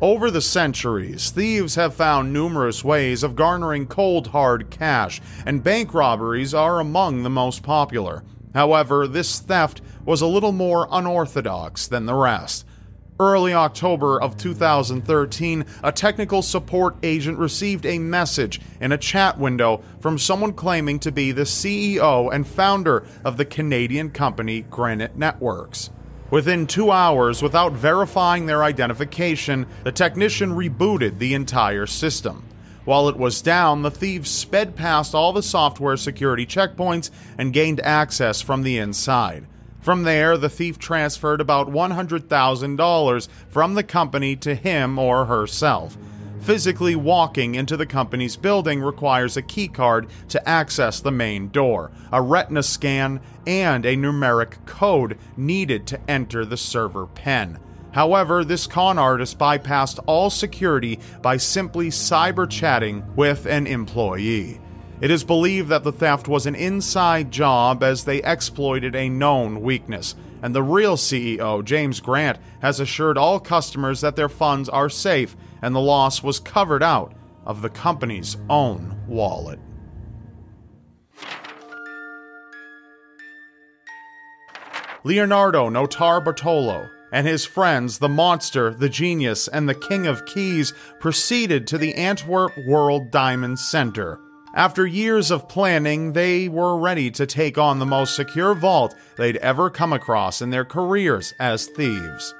Over 0.01 0.29
the 0.29 0.41
centuries, 0.41 1.29
thieves 1.31 1.75
have 1.75 1.93
found 1.95 2.33
numerous 2.33 2.83
ways 2.83 3.23
of 3.23 3.37
garnering 3.37 3.87
cold 3.87 4.27
hard 4.27 4.69
cash, 4.69 5.21
and 5.45 5.63
bank 5.63 5.93
robberies 5.93 6.53
are 6.53 6.81
among 6.81 7.23
the 7.23 7.29
most 7.29 7.63
popular. 7.63 8.21
However, 8.53 9.07
this 9.07 9.39
theft 9.39 9.81
was 10.05 10.21
a 10.21 10.27
little 10.27 10.51
more 10.51 10.87
unorthodox 10.91 11.87
than 11.87 12.05
the 12.05 12.13
rest. 12.13 12.65
Early 13.19 13.53
October 13.53 14.19
of 14.19 14.37
2013, 14.37 15.65
a 15.83 15.91
technical 15.91 16.41
support 16.41 16.95
agent 17.03 17.37
received 17.37 17.85
a 17.85 17.99
message 17.99 18.59
in 18.81 18.91
a 18.91 18.97
chat 18.97 19.37
window 19.37 19.83
from 19.99 20.17
someone 20.17 20.53
claiming 20.53 20.99
to 20.99 21.11
be 21.11 21.31
the 21.31 21.43
CEO 21.43 22.33
and 22.33 22.45
founder 22.45 23.05
of 23.23 23.37
the 23.37 23.45
Canadian 23.45 24.09
company 24.09 24.61
Granite 24.63 25.15
Networks. 25.15 25.91
Within 26.31 26.65
two 26.65 26.89
hours, 26.89 27.43
without 27.43 27.73
verifying 27.73 28.47
their 28.47 28.63
identification, 28.63 29.67
the 29.83 29.91
technician 29.91 30.49
rebooted 30.51 31.19
the 31.19 31.35
entire 31.35 31.85
system. 31.85 32.43
While 32.85 33.07
it 33.07 33.17
was 33.17 33.41
down, 33.41 33.81
the 33.81 33.91
thieves 33.91 34.29
sped 34.29 34.75
past 34.75 35.15
all 35.15 35.31
the 35.31 35.43
software 35.43 35.95
security 35.95 36.45
checkpoints 36.45 37.11
and 37.37 37.53
gained 37.53 37.79
access 37.81 38.41
from 38.41 38.63
the 38.63 38.77
inside. 38.77 39.45
From 39.79 40.03
there, 40.03 40.37
the 40.37 40.49
thief 40.49 40.79
transferred 40.79 41.41
about 41.41 41.69
$100,000 41.69 43.27
from 43.49 43.73
the 43.73 43.83
company 43.83 44.35
to 44.37 44.55
him 44.55 44.97
or 44.97 45.25
herself. 45.25 45.97
Physically 46.41 46.95
walking 46.95 47.55
into 47.55 47.77
the 47.77 47.85
company's 47.85 48.35
building 48.35 48.81
requires 48.81 49.37
a 49.37 49.41
keycard 49.41 50.09
to 50.27 50.49
access 50.49 50.99
the 50.99 51.11
main 51.11 51.47
door, 51.49 51.89
a 52.11 52.21
retina 52.21 52.63
scan, 52.63 53.21
and 53.47 53.85
a 53.85 53.95
numeric 53.95 54.65
code 54.65 55.17
needed 55.37 55.87
to 55.87 55.99
enter 56.09 56.43
the 56.43 56.57
server 56.57 57.05
pen. 57.05 57.59
However, 57.93 58.43
this 58.43 58.65
con 58.65 58.97
artist 58.97 59.37
bypassed 59.37 59.99
all 60.07 60.29
security 60.29 60.99
by 61.21 61.37
simply 61.37 61.89
cyber 61.89 62.49
chatting 62.49 63.03
with 63.15 63.45
an 63.45 63.67
employee. 63.67 64.59
It 64.99 65.11
is 65.11 65.23
believed 65.23 65.69
that 65.69 65.83
the 65.83 65.91
theft 65.91 66.27
was 66.27 66.45
an 66.45 66.55
inside 66.55 67.29
job 67.29 67.83
as 67.83 68.03
they 68.03 68.23
exploited 68.23 68.95
a 68.95 69.09
known 69.09 69.61
weakness, 69.61 70.15
and 70.41 70.55
the 70.55 70.63
real 70.63 70.97
CEO, 70.97 71.63
James 71.63 71.99
Grant, 71.99 72.39
has 72.61 72.79
assured 72.79 73.17
all 73.17 73.39
customers 73.39 74.01
that 74.01 74.15
their 74.15 74.29
funds 74.29 74.69
are 74.69 74.89
safe 74.89 75.35
and 75.61 75.75
the 75.75 75.79
loss 75.79 76.23
was 76.23 76.39
covered 76.39 76.81
out 76.81 77.13
of 77.45 77.61
the 77.61 77.69
company's 77.69 78.37
own 78.49 78.97
wallet. 79.07 79.59
Leonardo 85.03 85.69
Notarbartolo 85.69 86.89
and 87.13 87.25
his 87.25 87.45
friends, 87.45 87.99
the 87.99 88.09
monster, 88.09 88.73
the 88.73 88.89
genius, 88.89 89.47
and 89.47 89.69
the 89.69 89.73
king 89.73 90.05
of 90.05 90.25
keys, 90.25 90.73
proceeded 90.99 91.65
to 91.67 91.77
the 91.77 91.95
Antwerp 91.95 92.51
World 92.67 93.09
Diamond 93.09 93.57
Center 93.59 94.19
after 94.55 94.85
years 94.85 95.31
of 95.31 95.49
planning, 95.49 96.13
they 96.13 96.47
were 96.47 96.77
ready 96.77 97.09
to 97.11 97.25
take 97.25 97.57
on 97.57 97.79
the 97.79 97.87
most 97.87 98.15
secure 98.15 98.53
vault 98.53 98.93
they'd 99.17 99.37
ever 99.37 99.71
come 99.71 99.91
across 99.91 100.43
in 100.43 100.51
their 100.51 100.63
careers 100.63 101.33
as 101.39 101.65
thieves. 101.65 102.35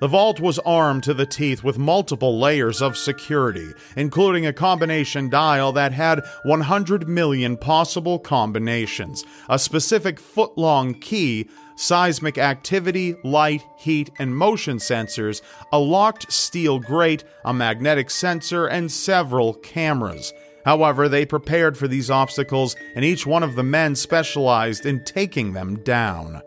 The 0.00 0.08
vault 0.08 0.40
was 0.40 0.58
armed 0.60 1.04
to 1.04 1.14
the 1.14 1.24
teeth 1.24 1.62
with 1.62 1.78
multiple 1.78 2.38
layers 2.38 2.82
of 2.82 2.96
security, 2.96 3.72
including 3.96 4.44
a 4.44 4.52
combination 4.52 5.30
dial 5.30 5.72
that 5.72 5.92
had 5.92 6.22
100 6.42 7.08
million 7.08 7.56
possible 7.56 8.18
combinations, 8.18 9.24
a 9.48 9.58
specific 9.58 10.18
foot 10.18 10.58
long 10.58 10.94
key, 10.94 11.48
seismic 11.76 12.38
activity, 12.38 13.14
light, 13.22 13.62
heat, 13.76 14.10
and 14.18 14.36
motion 14.36 14.78
sensors, 14.78 15.42
a 15.72 15.78
locked 15.78 16.30
steel 16.32 16.80
grate, 16.80 17.24
a 17.44 17.54
magnetic 17.54 18.10
sensor, 18.10 18.66
and 18.66 18.90
several 18.90 19.54
cameras. 19.54 20.32
However, 20.64 21.08
they 21.08 21.24
prepared 21.24 21.76
for 21.76 21.86
these 21.86 22.10
obstacles, 22.10 22.74
and 22.94 23.04
each 23.04 23.26
one 23.26 23.42
of 23.42 23.54
the 23.54 23.62
men 23.62 23.94
specialized 23.94 24.86
in 24.86 25.04
taking 25.04 25.52
them 25.52 25.76
down. 25.84 26.42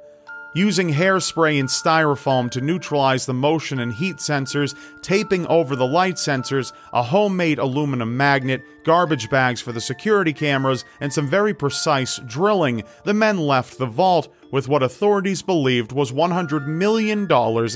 Using 0.53 0.89
hairspray 0.89 1.59
and 1.59 1.69
styrofoam 1.69 2.49
to 2.51 2.61
neutralize 2.61 3.25
the 3.25 3.33
motion 3.33 3.79
and 3.79 3.93
heat 3.93 4.17
sensors, 4.17 4.75
taping 5.01 5.45
over 5.47 5.75
the 5.75 5.85
light 5.85 6.15
sensors, 6.15 6.73
a 6.93 7.03
homemade 7.03 7.59
aluminum 7.59 8.17
magnet, 8.17 8.63
garbage 8.83 9.29
bags 9.29 9.61
for 9.61 9.71
the 9.71 9.81
security 9.81 10.33
cameras, 10.33 10.83
and 10.99 11.13
some 11.13 11.27
very 11.27 11.53
precise 11.53 12.17
drilling, 12.25 12.83
the 13.03 13.13
men 13.13 13.37
left 13.37 13.77
the 13.77 13.85
vault 13.85 14.33
with 14.51 14.67
what 14.67 14.81
authorities 14.81 15.41
believed 15.41 15.91
was 15.91 16.11
$100 16.11 16.65
million 16.65 17.27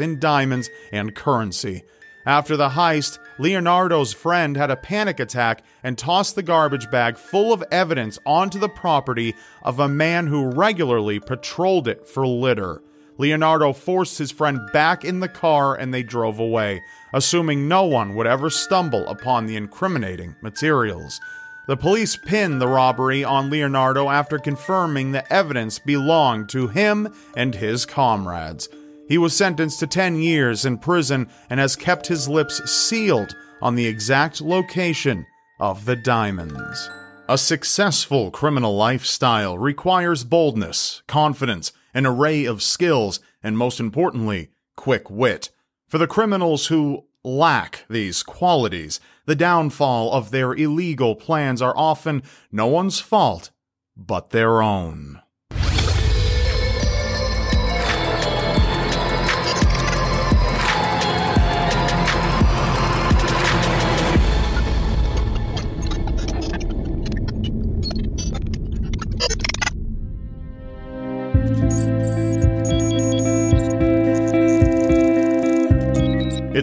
in 0.02 0.20
diamonds 0.20 0.70
and 0.92 1.14
currency. 1.14 1.84
After 2.26 2.56
the 2.56 2.70
heist, 2.70 3.18
Leonardo's 3.40 4.14
friend 4.14 4.56
had 4.56 4.70
a 4.70 4.76
panic 4.76 5.20
attack 5.20 5.64
and 5.84 5.98
tossed 5.98 6.36
the 6.36 6.44
garbage 6.44 6.92
bag 6.92 7.18
full 7.18 7.52
of 7.52 7.64
evidence 7.72 8.20
onto 8.26 8.60
the 8.60 8.70
property 8.70 9.34
of 9.64 9.80
a 9.80 9.88
man 9.88 10.28
who 10.28 10.52
regularly 10.52 11.20
patrolled 11.20 11.88
it 11.88 12.08
for 12.08 12.28
litter. 12.28 12.84
Leonardo 13.18 13.74
forced 13.74 14.18
his 14.18 14.32
friend 14.32 14.60
back 14.72 15.04
in 15.04 15.20
the 15.20 15.28
car 15.28 15.76
and 15.76 15.94
they 15.94 16.04
drove 16.04 16.40
away, 16.40 16.82
assuming 17.14 17.68
no 17.68 17.84
one 17.84 18.16
would 18.16 18.28
ever 18.28 18.50
stumble 18.50 19.08
upon 19.08 19.46
the 19.46 19.56
incriminating 19.56 20.36
materials. 20.42 21.20
The 21.68 21.78
police 21.78 22.16
pinned 22.16 22.62
the 22.62 22.68
robbery 22.68 23.24
on 23.24 23.50
Leonardo 23.50 24.10
after 24.10 24.38
confirming 24.38 25.12
the 25.12 25.32
evidence 25.32 25.80
belonged 25.80 26.50
to 26.50 26.68
him 26.68 27.14
and 27.36 27.54
his 27.56 27.86
comrades. 27.86 28.68
He 29.08 29.18
was 29.18 29.36
sentenced 29.36 29.80
to 29.80 29.88
10 29.88 30.18
years 30.18 30.66
in 30.66 30.78
prison 30.78 31.30
and 31.50 31.60
has 31.60 31.76
kept 31.76 32.08
his 32.08 32.30
lips 32.30 32.62
sealed 32.72 33.36
on 33.62 33.76
the 33.76 33.88
exact 33.88 34.42
location 34.42 35.26
of 35.60 35.86
the 35.86 35.96
diamonds. 35.96 36.90
A 37.28 37.38
successful 37.38 38.32
criminal 38.32 38.76
lifestyle 38.76 39.58
requires 39.58 40.24
boldness, 40.24 41.04
confidence, 41.08 41.72
an 41.94 42.06
array 42.06 42.46
of 42.46 42.64
skills, 42.64 43.20
and 43.44 43.58
most 43.58 43.80
importantly, 43.80 44.50
quick 44.76 45.10
wit. 45.10 45.50
For 45.88 45.98
the 45.98 46.08
criminals 46.08 46.68
who 46.68 47.06
lack 47.24 47.86
these 47.90 48.24
qualities, 48.24 49.00
the 49.26 49.36
downfall 49.36 50.12
of 50.12 50.32
their 50.32 50.54
illegal 50.54 51.16
plans 51.16 51.62
are 51.62 51.78
often 51.78 52.24
no 52.52 52.68
one's 52.68 53.00
fault 53.00 53.52
but 53.96 54.32
their 54.32 54.62
own. 54.62 55.22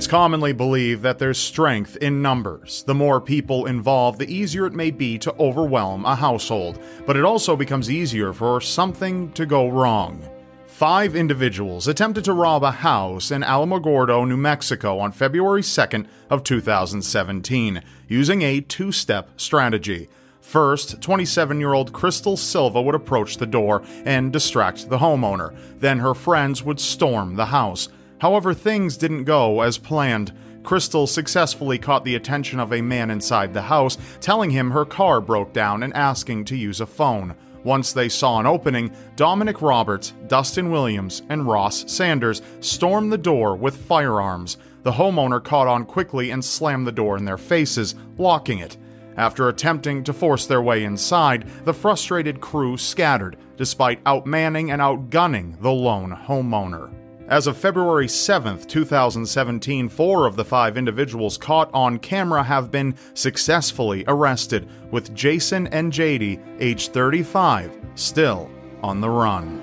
Commonly 0.09 0.53
believed 0.53 1.03
that 1.03 1.19
there's 1.19 1.39
strength 1.39 1.97
in 1.99 2.23
numbers. 2.23 2.83
The 2.85 2.95
more 2.95 3.21
people 3.21 3.67
involved, 3.67 4.19
the 4.19 4.35
easier 4.35 4.67
it 4.67 4.73
may 4.73 4.91
be 4.91 5.19
to 5.19 5.35
overwhelm 5.39 6.05
a 6.07 6.15
household, 6.15 6.81
but 7.07 7.17
it 7.17 7.25
also 7.25 7.55
becomes 7.55 7.91
easier 7.91 8.33
for 8.33 8.61
something 8.61 9.31
to 9.33 9.45
go 9.45 9.69
wrong. 9.69 10.27
Five 10.67 11.15
individuals 11.15 11.89
attempted 11.89 12.25
to 12.25 12.33
rob 12.33 12.63
a 12.63 12.71
house 12.71 13.31
in 13.31 13.43
Alamogordo, 13.43 14.27
New 14.27 14.37
Mexico 14.37 14.99
on 14.99 15.13
February 15.13 15.63
2nd 15.63 16.07
of 16.31 16.43
2017 16.43 17.83
using 18.09 18.43
a 18.43 18.61
two-step 18.61 19.29
strategy. 19.37 20.09
First, 20.41 21.03
27 21.03 21.61
year 21.61 21.75
old 21.75 21.93
Crystal 21.93 22.37
Silva 22.37 22.81
would 22.81 22.95
approach 22.95 23.37
the 23.37 23.47
door 23.47 23.83
and 24.07 24.33
distract 24.33 24.89
the 24.89 24.99
homeowner. 24.99 25.55
Then 25.81 25.99
her 25.99 26.15
friends 26.15 26.63
would 26.63 26.81
storm 26.81 27.37
the 27.37 27.47
house. 27.47 27.91
However, 28.21 28.55
things 28.55 28.97
didn't 28.97 29.25
go 29.25 29.61
as 29.61 29.79
planned. 29.79 30.33
Crystal 30.63 31.07
successfully 31.07 31.79
caught 31.79 32.05
the 32.05 32.17
attention 32.17 32.61
of 32.61 32.73
a 32.73 32.83
man 32.83 33.11
inside 33.11 33.55
the 33.55 33.63
house, 33.63 33.97
telling 34.21 34.51
him 34.51 34.71
her 34.71 34.85
car 34.85 35.21
broke 35.21 35.53
down 35.53 35.83
and 35.83 35.95
asking 35.95 36.45
to 36.47 36.57
use 36.57 36.81
a 36.81 36.87
phone. 36.87 37.35
Once 37.65 37.93
they 37.93 38.09
saw 38.09 38.39
an 38.39 38.47
opening, 38.47 38.91
Dominic 39.17 39.63
Roberts, 39.63 40.13
Dustin 40.27 40.71
Williams, 40.71 41.23
and 41.29 41.47
Ross 41.47 41.91
Sanders 41.91 42.43
stormed 42.61 43.13
the 43.13 43.19
door 43.19 43.57
with 43.57 43.77
firearms. 43.77 44.59
The 44.83 44.93
homeowner 44.93 45.43
caught 45.43 45.67
on 45.67 45.85
quickly 45.85 46.31
and 46.31 46.45
slammed 46.45 46.87
the 46.87 46.93
door 46.93 47.17
in 47.17 47.25
their 47.25 47.39
faces, 47.39 47.95
locking 48.17 48.59
it. 48.59 48.77
After 49.17 49.49
attempting 49.49 50.05
to 50.05 50.13
force 50.13 50.47
their 50.47 50.63
way 50.63 50.85
inside, 50.85 51.49
the 51.65 51.75
frustrated 51.75 52.41
crew 52.41 52.77
scattered, 52.77 53.37
despite 53.57 54.01
outmanning 54.07 54.71
and 54.71 54.81
outgunning 54.81 55.61
the 55.61 55.73
lone 55.73 56.17
homeowner. 56.27 56.93
As 57.29 57.47
of 57.47 57.59
February 57.59 58.09
7, 58.09 58.59
2017, 58.65 59.91
four 59.91 60.25
of 60.25 60.37
the 60.37 60.47
five 60.47 60.79
individuals 60.79 61.37
caught 61.37 61.69
on 61.75 61.99
camera 61.99 62.43
have 62.43 62.71
been 62.71 62.95
successfully 63.13 64.03
arrested, 64.09 64.67
with 64.91 65.15
Jason 65.15 65.67
and 65.67 65.93
JD, 65.93 66.41
age 66.59 66.89
35, 66.89 67.71
still 67.97 68.51
on 68.83 69.03
the 69.03 69.11
run. 69.11 69.63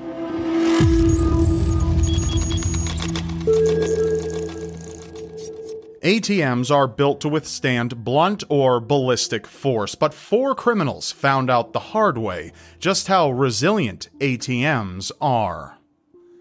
ATMs 6.03 6.69
are 6.69 6.87
built 6.87 7.19
to 7.21 7.29
withstand 7.29 8.03
blunt 8.03 8.43
or 8.47 8.79
ballistic 8.79 9.47
force, 9.47 9.95
but 9.95 10.13
four 10.13 10.53
criminals 10.53 11.11
found 11.11 11.49
out 11.49 11.73
the 11.73 11.79
hard 11.79 12.19
way 12.19 12.51
just 12.77 13.07
how 13.07 13.31
resilient 13.31 14.09
ATMs 14.19 15.11
are. 15.19 15.74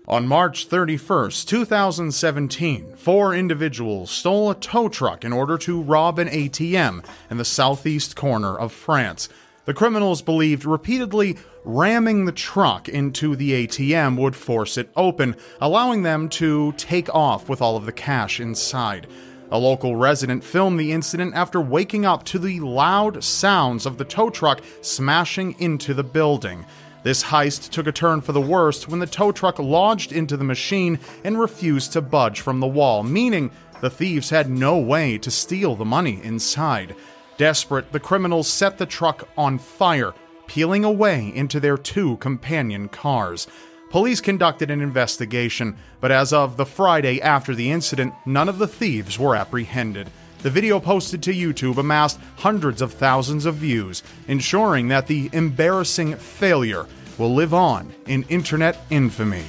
On 0.07 0.29
March 0.29 0.67
31, 0.67 1.31
2017, 1.31 2.95
four 2.95 3.35
individuals 3.35 4.11
stole 4.11 4.51
a 4.51 4.55
tow 4.55 4.87
truck 4.91 5.25
in 5.25 5.33
order 5.33 5.57
to 5.57 5.81
rob 5.81 6.19
an 6.19 6.29
ATM 6.29 7.03
in 7.31 7.39
the 7.39 7.45
southeast 7.45 8.15
corner 8.15 8.55
of 8.55 8.71
France. 8.71 9.31
The 9.65 9.73
criminals 9.73 10.21
believed 10.21 10.67
repeatedly 10.67 11.39
ramming 11.65 12.27
the 12.27 12.33
truck 12.33 12.87
into 12.87 13.35
the 13.35 13.67
ATM 13.67 14.19
would 14.19 14.37
force 14.37 14.77
it 14.77 14.91
open, 14.95 15.37
allowing 15.59 16.03
them 16.03 16.29
to 16.29 16.73
take 16.73 17.09
off 17.15 17.49
with 17.49 17.63
all 17.63 17.79
of 17.79 17.87
the 17.87 17.93
cash 17.93 18.41
inside. 18.41 19.07
A 19.51 19.59
local 19.59 19.97
resident 19.97 20.45
filmed 20.45 20.79
the 20.79 20.93
incident 20.93 21.35
after 21.35 21.63
waking 21.63 22.05
up 22.05 22.25
to 22.25 22.39
the 22.39 22.61
loud 22.61 23.25
sounds 23.25 23.87
of 23.87 23.97
the 23.97 24.05
tow 24.05 24.29
truck 24.29 24.61
smashing 24.83 25.55
into 25.59 25.95
the 25.95 26.05
building. 26.05 26.67
This 27.05 27.25
heist 27.25 27.69
took 27.69 27.87
a 27.87 27.93
turn 27.93 28.23
for 28.23 28.33
the 28.33 28.41
worst 28.41 28.89
when 28.89 28.99
the 28.99 29.07
tow 29.07 29.31
truck 29.31 29.59
lodged 29.59 30.11
into 30.11 30.39
the 30.39 30.43
machine 30.43 30.99
and 31.23 31.39
refused 31.39 31.93
to 31.93 32.01
budge 32.01 32.41
from 32.41 32.61
the 32.61 32.67
wall, 32.67 33.03
meaning 33.03 33.51
the 33.83 33.91
thieves 33.91 34.31
had 34.31 34.49
no 34.49 34.79
way 34.79 35.19
to 35.19 35.31
steal 35.31 35.77
the 35.77 35.85
money 35.85 36.19
inside. 36.23 36.97
Desperate, 37.37 37.93
the 37.93 38.01
criminals 38.01 38.49
set 38.49 38.79
the 38.79 38.87
truck 38.87 39.29
on 39.37 39.59
fire, 39.59 40.15
peeling 40.47 40.83
away 40.83 41.31
into 41.35 41.61
their 41.61 41.77
two 41.77 42.17
companion 42.17 42.89
cars. 42.89 43.49
Police 43.91 44.23
conducted 44.23 44.71
an 44.71 44.81
investigation, 44.81 45.77
but 46.01 46.11
as 46.11 46.33
of 46.33 46.57
the 46.57 46.65
Friday 46.65 47.21
after 47.21 47.55
the 47.55 47.71
incident, 47.71 48.15
none 48.25 48.49
of 48.49 48.57
the 48.57 48.67
thieves 48.67 49.19
were 49.19 49.37
apprehended. 49.37 50.11
The 50.45 50.51
video 50.51 50.79
posted 50.79 51.23
to 51.23 51.33
YouTube 51.33 51.79
amassed 51.79 52.21
hundreds 52.37 52.83
of 52.83 52.93
thousands 52.93 53.47
of 53.47 53.55
views, 53.55 54.03
ensuring 54.29 54.89
that 54.89 55.07
the 55.07 55.31
embarrassing 55.33 56.17
failure 56.17 56.85
will 57.17 57.35
live 57.35 57.55
on 57.55 57.95
in 58.05 58.25
internet 58.29 58.77
infamy. 58.91 59.47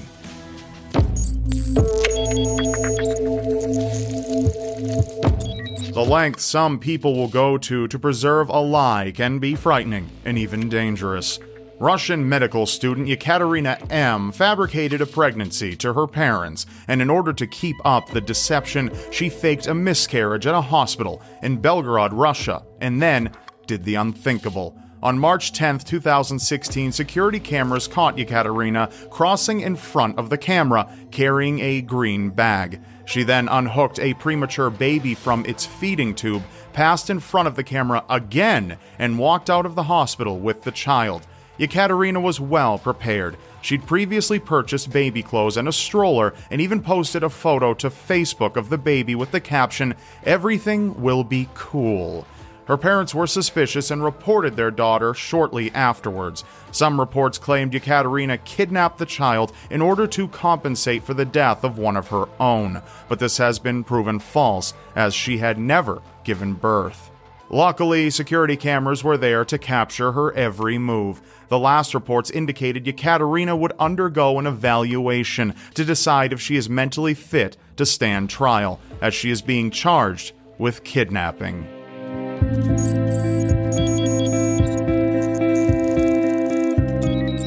The 5.92 6.06
length 6.08 6.40
some 6.40 6.80
people 6.80 7.14
will 7.14 7.28
go 7.28 7.58
to 7.58 7.90
to 7.90 8.00
preserve 8.00 8.48
a 8.48 8.62
lie 8.62 9.12
can 9.14 9.40
be 9.40 9.54
frightening 9.54 10.10
and 10.24 10.38
even 10.38 10.70
dangerous. 10.70 11.40
Russian 11.80 12.28
medical 12.30 12.66
student 12.66 13.10
Yekaterina 13.10 13.92
M. 13.92 14.32
fabricated 14.32 15.02
a 15.02 15.06
pregnancy 15.06 15.76
to 15.76 15.92
her 15.92 16.08
parents, 16.08 16.66
and 16.88 17.02
in 17.02 17.10
order 17.10 17.34
to 17.34 17.46
keep 17.46 17.76
up 17.84 18.10
the 18.10 18.22
deception, 18.22 18.90
she 19.12 19.28
faked 19.28 19.68
a 19.68 19.74
miscarriage 19.74 20.48
at 20.48 20.56
a 20.56 20.62
hospital 20.62 21.22
in 21.44 21.62
Belgorod, 21.62 22.12
Russia, 22.14 22.64
and 22.80 23.02
then 23.02 23.30
did 23.68 23.84
the 23.84 23.96
unthinkable. 23.96 24.80
On 25.04 25.20
March 25.20 25.52
10, 25.52 25.80
2016, 25.80 26.94
security 26.94 27.42
cameras 27.42 27.90
caught 27.90 28.16
Yekaterina 28.16 29.10
crossing 29.10 29.60
in 29.60 29.76
front 29.76 30.18
of 30.18 30.30
the 30.30 30.38
camera, 30.38 30.90
carrying 31.12 31.60
a 31.60 31.82
green 31.82 32.30
bag. 32.30 32.82
She 33.04 33.24
then 33.24 33.50
unhooked 33.50 34.00
a 34.00 34.14
premature 34.14 34.70
baby 34.70 35.14
from 35.14 35.46
its 35.46 35.66
feeding 35.66 36.16
tube, 36.16 36.44
passed 36.72 37.10
in 37.10 37.20
front 37.20 37.50
of 37.50 37.56
the 37.56 37.64
camera 37.64 38.06
again, 38.10 38.78
and 38.98 39.20
walked 39.20 39.50
out 39.50 39.66
of 39.66 39.76
the 39.76 39.84
hospital 39.84 40.40
with 40.40 40.64
the 40.64 40.72
child. 40.72 41.28
Yekaterina 41.60 42.22
was 42.22 42.40
well 42.40 42.78
prepared. 42.78 43.38
She'd 43.62 43.88
previously 43.88 44.40
purchased 44.40 44.92
baby 44.92 45.24
clothes 45.24 45.58
and 45.58 45.68
a 45.68 45.74
stroller, 45.74 46.34
and 46.52 46.62
even 46.62 46.82
posted 46.82 47.24
a 47.24 47.30
photo 47.30 47.74
to 47.76 47.90
Facebook 47.90 48.56
of 48.56 48.70
the 48.70 48.78
baby 48.78 49.16
with 49.16 49.32
the 49.32 49.40
caption, 49.40 49.96
Everything 50.24 51.02
will 51.02 51.24
be 51.24 51.50
cool. 51.54 52.28
Her 52.68 52.78
parents 52.78 53.14
were 53.14 53.28
suspicious 53.28 53.92
and 53.92 54.04
reported 54.04 54.56
their 54.56 54.72
daughter 54.72 55.14
shortly 55.14 55.72
afterwards. 55.74 56.44
Some 56.72 57.00
reports 57.00 57.38
claimed 57.38 57.74
Yekaterina 57.74 58.44
kidnapped 58.44 58.98
the 58.98 59.06
child 59.06 59.54
in 59.70 59.82
order 59.82 60.08
to 60.08 60.28
compensate 60.28 61.04
for 61.04 61.14
the 61.14 61.26
death 61.26 61.64
of 61.64 61.78
one 61.78 61.96
of 61.96 62.08
her 62.08 62.26
own, 62.40 62.82
but 63.08 63.20
this 63.20 63.38
has 63.38 63.60
been 63.60 63.84
proven 63.84 64.20
false, 64.20 64.74
as 64.96 65.14
she 65.14 65.38
had 65.38 65.60
never 65.60 66.02
given 66.24 66.54
birth. 66.54 67.12
Luckily, 67.56 68.10
security 68.10 68.58
cameras 68.58 69.02
were 69.02 69.16
there 69.16 69.46
to 69.46 69.58
capture 69.58 70.12
her 70.12 70.34
every 70.34 70.78
move. 70.78 71.22
The 71.48 71.58
last 71.58 71.94
reports 71.94 72.30
indicated 72.30 72.84
Yekaterina 72.84 73.58
would 73.58 73.72
undergo 73.80 74.38
an 74.40 74.46
evaluation 74.46 75.56
to 75.76 75.86
decide 75.86 76.34
if 76.34 76.42
she 76.42 76.58
is 76.58 76.70
mentally 76.70 77.14
fit 77.14 77.56
to 77.78 77.86
stand 77.86 78.30
trial, 78.30 78.82
as 79.02 79.14
she 79.14 79.32
is 79.32 79.42
being 79.42 79.72
charged 79.72 80.34
with 80.58 80.84
kidnapping. 80.84 81.66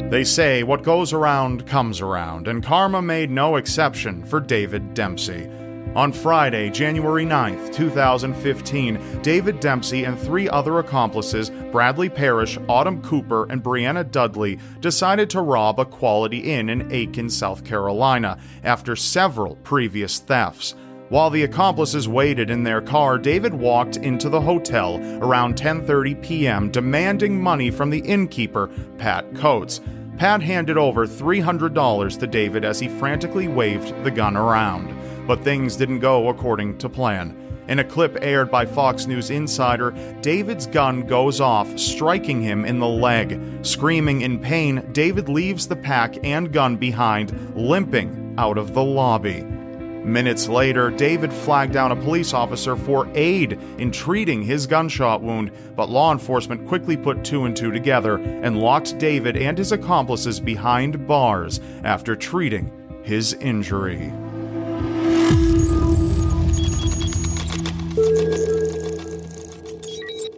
They 0.09 0.23
say 0.23 0.63
what 0.63 0.81
goes 0.81 1.13
around 1.13 1.67
comes 1.67 2.01
around, 2.01 2.47
and 2.47 2.63
karma 2.63 3.03
made 3.03 3.29
no 3.29 3.57
exception 3.57 4.25
for 4.25 4.39
David 4.39 4.95
Dempsey. 4.95 5.47
On 5.95 6.13
Friday, 6.13 6.69
January 6.69 7.25
9th, 7.25 7.73
2015, 7.73 9.21
David 9.23 9.59
Dempsey 9.59 10.03
and 10.03 10.19
three 10.19 10.47
other 10.47 10.77
accomplices, 10.77 11.49
Bradley 11.71 12.09
Parrish, 12.09 12.59
Autumn 12.67 13.01
Cooper, 13.01 13.47
and 13.49 13.63
Brianna 13.63 14.09
Dudley, 14.09 14.59
decided 14.81 15.31
to 15.31 15.41
rob 15.41 15.79
a 15.79 15.85
Quality 15.85 16.53
Inn 16.53 16.69
in 16.69 16.91
Aiken, 16.91 17.27
South 17.27 17.65
Carolina, 17.65 18.37
after 18.63 18.95
several 18.95 19.55
previous 19.57 20.19
thefts. 20.19 20.75
While 21.09 21.31
the 21.31 21.43
accomplices 21.43 22.07
waited 22.07 22.51
in 22.51 22.63
their 22.63 22.81
car, 22.81 23.17
David 23.17 23.55
walked 23.55 23.97
into 23.97 24.29
the 24.29 24.41
hotel 24.41 24.99
around 25.23 25.55
10:30 25.55 26.21
p.m. 26.21 26.69
demanding 26.69 27.41
money 27.41 27.71
from 27.71 27.89
the 27.89 28.01
innkeeper, 28.01 28.69
Pat 28.99 29.33
Coates. 29.33 29.81
Pat 30.19 30.41
handed 30.41 30.77
over 30.77 31.07
$300 31.07 32.19
to 32.19 32.27
David 32.27 32.63
as 32.63 32.79
he 32.79 32.89
frantically 32.89 33.47
waved 33.47 34.03
the 34.03 34.11
gun 34.11 34.37
around. 34.37 34.98
But 35.29 35.43
things 35.43 35.75
didn't 35.75 35.99
go 35.99 36.29
according 36.29 36.79
to 36.79 36.89
plan. 36.89 37.35
In 37.67 37.77
a 37.77 37.83
clip 37.83 38.17
aired 38.19 38.49
by 38.49 38.65
Fox 38.65 39.05
News 39.05 39.29
Insider, 39.29 39.91
David's 40.21 40.65
gun 40.65 41.03
goes 41.03 41.39
off, 41.39 41.77
striking 41.77 42.41
him 42.41 42.65
in 42.65 42.79
the 42.79 42.87
leg. 42.87 43.39
Screaming 43.61 44.21
in 44.21 44.39
pain, 44.39 44.89
David 44.91 45.29
leaves 45.29 45.67
the 45.67 45.75
pack 45.75 46.15
and 46.23 46.51
gun 46.51 46.77
behind, 46.77 47.55
limping 47.55 48.33
out 48.39 48.57
of 48.57 48.73
the 48.73 48.83
lobby. 48.83 49.43
Minutes 49.43 50.49
later, 50.49 50.89
David 50.89 51.31
flagged 51.31 51.73
down 51.73 51.91
a 51.91 51.95
police 51.95 52.33
officer 52.33 52.75
for 52.75 53.07
aid 53.13 53.51
in 53.77 53.91
treating 53.91 54.41
his 54.41 54.65
gunshot 54.65 55.21
wound, 55.21 55.51
but 55.75 55.91
law 55.91 56.11
enforcement 56.11 56.67
quickly 56.67 56.97
put 56.97 57.23
two 57.23 57.45
and 57.45 57.55
two 57.55 57.71
together 57.71 58.15
and 58.15 58.59
locked 58.59 58.97
David 58.97 59.37
and 59.37 59.59
his 59.59 59.73
accomplices 59.73 60.39
behind 60.39 61.05
bars 61.05 61.59
after 61.83 62.15
treating 62.15 62.71
his 63.03 63.33
injury. 63.35 64.11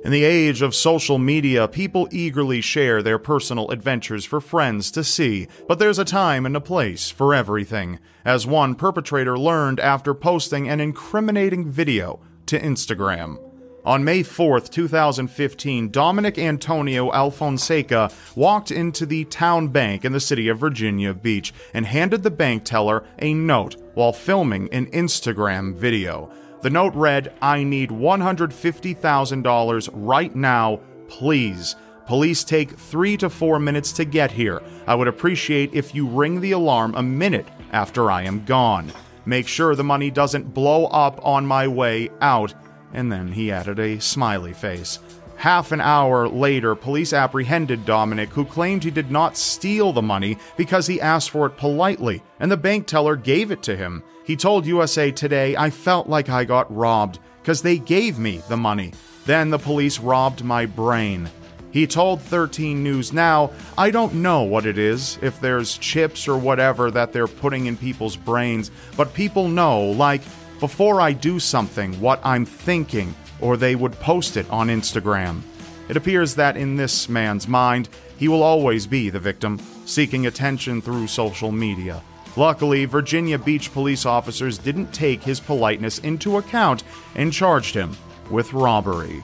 In 0.03 0.11
the 0.11 0.23
age 0.23 0.63
of 0.63 0.73
social 0.73 1.19
media, 1.19 1.67
people 1.67 2.07
eagerly 2.09 2.59
share 2.59 3.03
their 3.03 3.19
personal 3.19 3.69
adventures 3.69 4.25
for 4.25 4.41
friends 4.41 4.89
to 4.91 5.03
see, 5.03 5.47
but 5.67 5.77
there's 5.77 5.99
a 5.99 6.05
time 6.05 6.43
and 6.47 6.55
a 6.55 6.61
place 6.61 7.11
for 7.11 7.35
everything, 7.35 7.99
as 8.25 8.47
one 8.47 8.73
perpetrator 8.73 9.37
learned 9.37 9.79
after 9.79 10.15
posting 10.15 10.67
an 10.67 10.79
incriminating 10.79 11.69
video 11.69 12.19
to 12.47 12.59
Instagram. 12.59 13.37
On 13.85 14.03
May 14.03 14.23
4, 14.23 14.61
2015, 14.61 15.89
Dominic 15.89 16.39
Antonio 16.39 17.11
Alfonseca 17.11 18.11
walked 18.35 18.71
into 18.71 19.05
the 19.05 19.25
TowneBank 19.25 20.03
in 20.03 20.13
the 20.13 20.19
city 20.19 20.47
of 20.47 20.57
Virginia 20.57 21.13
Beach 21.13 21.53
and 21.75 21.85
handed 21.85 22.23
the 22.23 22.31
bank 22.31 22.63
teller 22.63 23.03
a 23.19 23.35
note 23.35 23.75
while 23.93 24.13
filming 24.13 24.67
an 24.73 24.87
Instagram 24.87 25.75
video. 25.75 26.31
The 26.61 26.69
note 26.69 26.93
read, 26.93 27.33
I 27.41 27.63
need 27.63 27.89
$150,000 27.89 29.89
right 29.93 30.35
now, 30.35 30.79
please. 31.07 31.75
Police 32.05 32.43
take 32.43 32.77
three 32.77 33.17
to 33.17 33.31
four 33.31 33.57
minutes 33.57 33.91
to 33.93 34.05
get 34.05 34.31
here. 34.31 34.61
I 34.85 34.93
would 34.93 35.07
appreciate 35.07 35.73
if 35.73 35.95
you 35.95 36.07
ring 36.07 36.39
the 36.39 36.51
alarm 36.51 36.93
a 36.95 37.01
minute 37.01 37.47
after 37.71 38.11
I 38.11 38.21
am 38.23 38.45
gone. 38.45 38.91
Make 39.25 39.47
sure 39.47 39.73
the 39.75 39.83
money 39.83 40.11
doesn't 40.11 40.53
blow 40.53 40.85
up 40.87 41.19
on 41.25 41.47
my 41.47 41.67
way 41.67 42.09
out. 42.21 42.53
And 42.93 43.11
then 43.11 43.29
he 43.29 43.51
added 43.51 43.79
a 43.79 43.99
smiley 43.99 44.53
face. 44.53 44.99
Half 45.41 45.71
an 45.71 45.81
hour 45.81 46.27
later, 46.27 46.75
police 46.75 47.13
apprehended 47.13 47.83
Dominic, 47.83 48.29
who 48.29 48.45
claimed 48.45 48.83
he 48.83 48.91
did 48.91 49.09
not 49.09 49.35
steal 49.35 49.91
the 49.91 49.99
money 49.99 50.37
because 50.55 50.85
he 50.85 51.01
asked 51.01 51.31
for 51.31 51.47
it 51.47 51.57
politely, 51.57 52.21
and 52.39 52.51
the 52.51 52.57
bank 52.57 52.85
teller 52.85 53.15
gave 53.15 53.49
it 53.49 53.63
to 53.63 53.75
him. 53.75 54.03
He 54.23 54.35
told 54.35 54.67
USA 54.67 55.09
Today, 55.09 55.55
I 55.55 55.71
felt 55.71 56.07
like 56.07 56.29
I 56.29 56.43
got 56.43 56.71
robbed 56.71 57.17
because 57.41 57.63
they 57.63 57.79
gave 57.79 58.19
me 58.19 58.43
the 58.49 58.55
money. 58.55 58.93
Then 59.25 59.49
the 59.49 59.57
police 59.57 59.97
robbed 59.97 60.43
my 60.43 60.67
brain. 60.67 61.27
He 61.71 61.87
told 61.87 62.21
13 62.21 62.83
News 62.83 63.11
Now, 63.11 63.49
I 63.79 63.89
don't 63.89 64.13
know 64.13 64.43
what 64.43 64.67
it 64.67 64.77
is, 64.77 65.17
if 65.23 65.41
there's 65.41 65.79
chips 65.79 66.27
or 66.27 66.37
whatever 66.37 66.91
that 66.91 67.13
they're 67.13 67.25
putting 67.25 67.65
in 67.65 67.77
people's 67.77 68.15
brains, 68.15 68.69
but 68.95 69.15
people 69.15 69.47
know, 69.47 69.85
like, 69.85 70.21
before 70.59 71.01
I 71.01 71.13
do 71.13 71.39
something, 71.39 71.99
what 71.99 72.21
I'm 72.23 72.45
thinking 72.45 73.15
or 73.41 73.57
they 73.57 73.75
would 73.75 73.99
post 73.99 74.37
it 74.37 74.49
on 74.49 74.67
Instagram. 74.67 75.41
It 75.89 75.97
appears 75.97 76.35
that 76.35 76.55
in 76.55 76.77
this 76.77 77.09
man's 77.09 77.47
mind, 77.47 77.89
he 78.17 78.27
will 78.27 78.43
always 78.43 78.87
be 78.87 79.09
the 79.09 79.19
victim, 79.19 79.59
seeking 79.85 80.25
attention 80.27 80.81
through 80.81 81.07
social 81.07 81.51
media. 81.51 82.01
Luckily, 82.37 82.85
Virginia 82.85 83.37
Beach 83.37 83.73
police 83.73 84.05
officers 84.05 84.57
didn't 84.57 84.93
take 84.93 85.21
his 85.21 85.41
politeness 85.41 85.99
into 85.99 86.37
account 86.37 86.83
and 87.15 87.33
charged 87.33 87.75
him 87.75 87.97
with 88.29 88.53
robbery. 88.53 89.21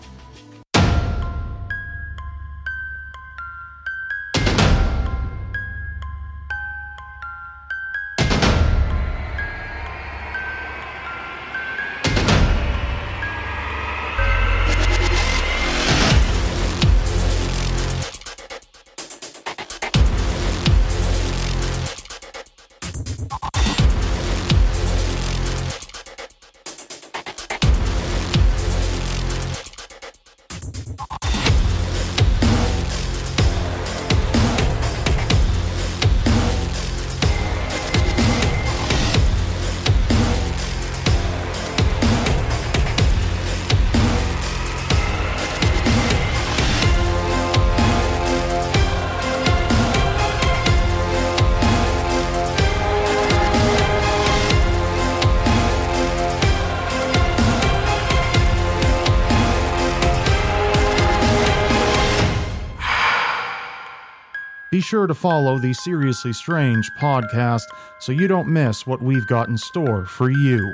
Sure 64.87 65.05
to 65.05 65.13
follow 65.13 65.57
the 65.57 65.73
Seriously 65.73 66.31
Strange 66.31 66.89
podcast 66.97 67.65
so 67.99 68.13
you 68.13 68.25
don't 68.25 68.47
miss 68.47 68.87
what 68.87 69.01
we've 69.01 69.27
got 69.27 69.49
in 69.49 69.57
store 69.57 70.05
for 70.05 70.31
you. 70.31 70.73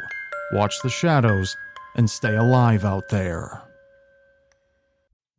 Watch 0.52 0.76
the 0.84 0.90
shadows 0.92 1.58
and 1.96 2.08
stay 2.08 2.36
alive 2.36 2.86
out 2.86 3.10
there. 3.10 3.64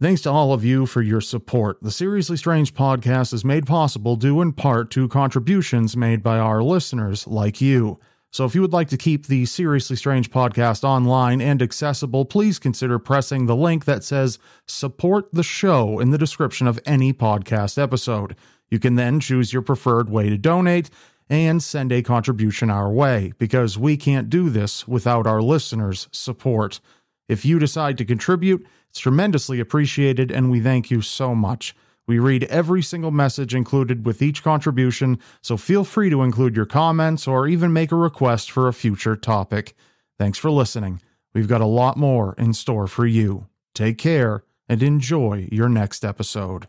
Thanks 0.01 0.23
to 0.23 0.31
all 0.33 0.53
of 0.53 0.65
you 0.65 0.87
for 0.87 1.03
your 1.03 1.21
support. 1.21 1.79
The 1.83 1.93
Seriously 1.93 2.37
Strange 2.37 2.75
podcast 2.75 3.33
is 3.33 3.45
made 3.45 3.65
possible 3.65 4.17
due 4.17 4.41
in 4.41 4.53
part 4.53 4.91
to 4.91 5.07
contributions 5.07 5.97
made 5.97 6.21
by 6.21 6.39
our 6.39 6.61
listeners 6.61 7.29
like 7.29 7.61
you. 7.61 8.01
So 8.33 8.45
if 8.45 8.57
you 8.57 8.63
would 8.63 8.73
like 8.73 8.89
to 8.89 8.97
keep 8.97 9.27
the 9.27 9.47
Seriously 9.47 9.95
Strange 9.95 10.33
podcast 10.33 10.83
online 10.83 11.41
and 11.41 11.63
accessible, 11.63 12.25
please 12.25 12.59
consider 12.59 12.99
pressing 12.99 13.47
the 13.47 13.55
link 13.55 13.85
that 13.85 14.03
says 14.03 14.41
support 14.67 15.29
the 15.33 15.45
show 15.45 16.01
in 16.01 16.11
the 16.11 16.19
description 16.19 16.67
of 16.67 16.81
any 16.85 17.13
podcast 17.13 17.81
episode. 17.81 18.35
You 18.75 18.81
can 18.81 18.97
then 18.97 19.21
choose 19.21 19.53
your 19.53 19.63
preferred 19.63 20.11
way 20.11 20.29
to 20.29 20.37
donate 20.37 20.91
and 21.31 21.63
send 21.63 21.93
a 21.93 22.03
contribution 22.03 22.71
our 22.71 22.91
way 22.91 23.33
because 23.39 23.79
we 23.79 23.97
can't 23.97 24.29
do 24.29 24.51
this 24.51 24.89
without 24.89 25.29
our 25.29 25.41
listeners' 25.41 26.09
support. 26.11 26.81
If 27.29 27.45
you 27.45 27.61
decide 27.61 27.97
to 27.99 28.05
contribute, 28.05 28.67
it's 28.91 28.99
tremendously 28.99 29.61
appreciated 29.61 30.33
and 30.33 30.51
we 30.51 30.59
thank 30.59 30.91
you 30.91 31.03
so 31.03 31.37
much. 31.37 31.77
We 32.09 32.19
read 32.19 32.43
every 32.51 32.83
single 32.83 33.13
message 33.13 33.55
included 33.55 34.05
with 34.05 34.21
each 34.21 34.43
contribution, 34.43 35.21
so 35.41 35.57
feel 35.57 35.85
free 35.85 36.11
to 36.11 36.23
include 36.23 36.57
your 36.57 36.67
comments 36.67 37.29
or 37.29 37.47
even 37.47 37.73
make 37.73 37.93
a 37.93 37.97
request 37.97 38.51
for 38.51 38.67
a 38.67 38.73
future 38.73 39.15
topic. 39.15 39.77
Thanks 40.19 40.37
for 40.37 40.51
listening. 40.51 41.01
We've 41.33 41.47
got 41.47 41.61
a 41.61 41.67
lot 41.67 41.97
more 41.97 42.35
in 42.39 42.55
store 42.55 42.89
for 42.89 43.07
you. 43.07 43.47
Take 43.73 43.99
care 43.99 44.43
and 44.69 44.83
enjoy 44.83 45.49
your 45.53 45.69
next 45.69 46.05
episode. 46.05 46.67